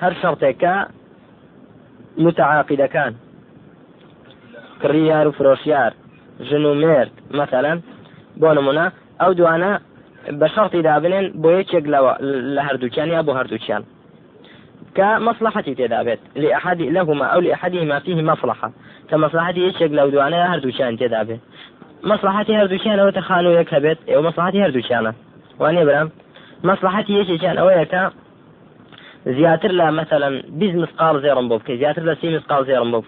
هر 0.00 0.14
شرطك 0.22 0.88
متعاقد 2.18 2.82
كان 2.82 3.14
كريار 4.82 5.28
وفروشيار. 5.28 5.92
جنو 6.40 6.74
ميرد 6.74 7.12
مثلا. 7.30 7.80
بونمونا 8.36 8.92
أو 9.20 9.32
دوانا 9.32 9.80
بشرط 10.28 10.76
دابنين 10.76 11.32
بويتشك 11.32 11.82
لهردوكيان 12.20 13.08
يا 13.08 13.20
بو 13.20 13.32
هردوكيان 13.32 13.84
كمصلحتي 14.94 15.74
تدابت 15.74 16.18
لأحد 16.36 16.82
لهما 16.82 17.26
أو 17.26 17.40
لأحدهما 17.40 17.98
فيه 17.98 18.22
مصلحة. 18.22 18.72
كمصلحتي 19.10 19.60
يشك 19.60 19.82
لو 19.82 20.08
دوانا 20.08 20.54
هردوكيان 20.54 20.98
تدابت 20.98 21.40
مصلحتي 22.04 22.56
هردوكيان 22.56 23.00
وتخانو 23.00 23.50
يكهبت 23.50 23.98
أو 24.08 24.22
مصلحتي 24.22 24.62
هردوكيان 24.62 25.12
واني 25.58 25.84
برام. 25.84 26.10
مصلحتي 26.64 27.12
يشكان 27.12 27.58
أو 27.58 27.70
يكا 27.70 28.10
زیاتر 29.26 29.68
لە 29.68 29.90
مثلەن 29.90 30.42
بیست 30.60 30.74
مسقال 30.74 31.22
زێڕم 31.22 31.48
بۆ 31.50 31.58
بکەی 31.58 31.78
زیاتر 31.78 32.14
لە 32.14 32.20
سی 32.20 32.36
مسقال 32.36 32.64
زێڕم 32.66 32.90
بۆ 32.94 33.00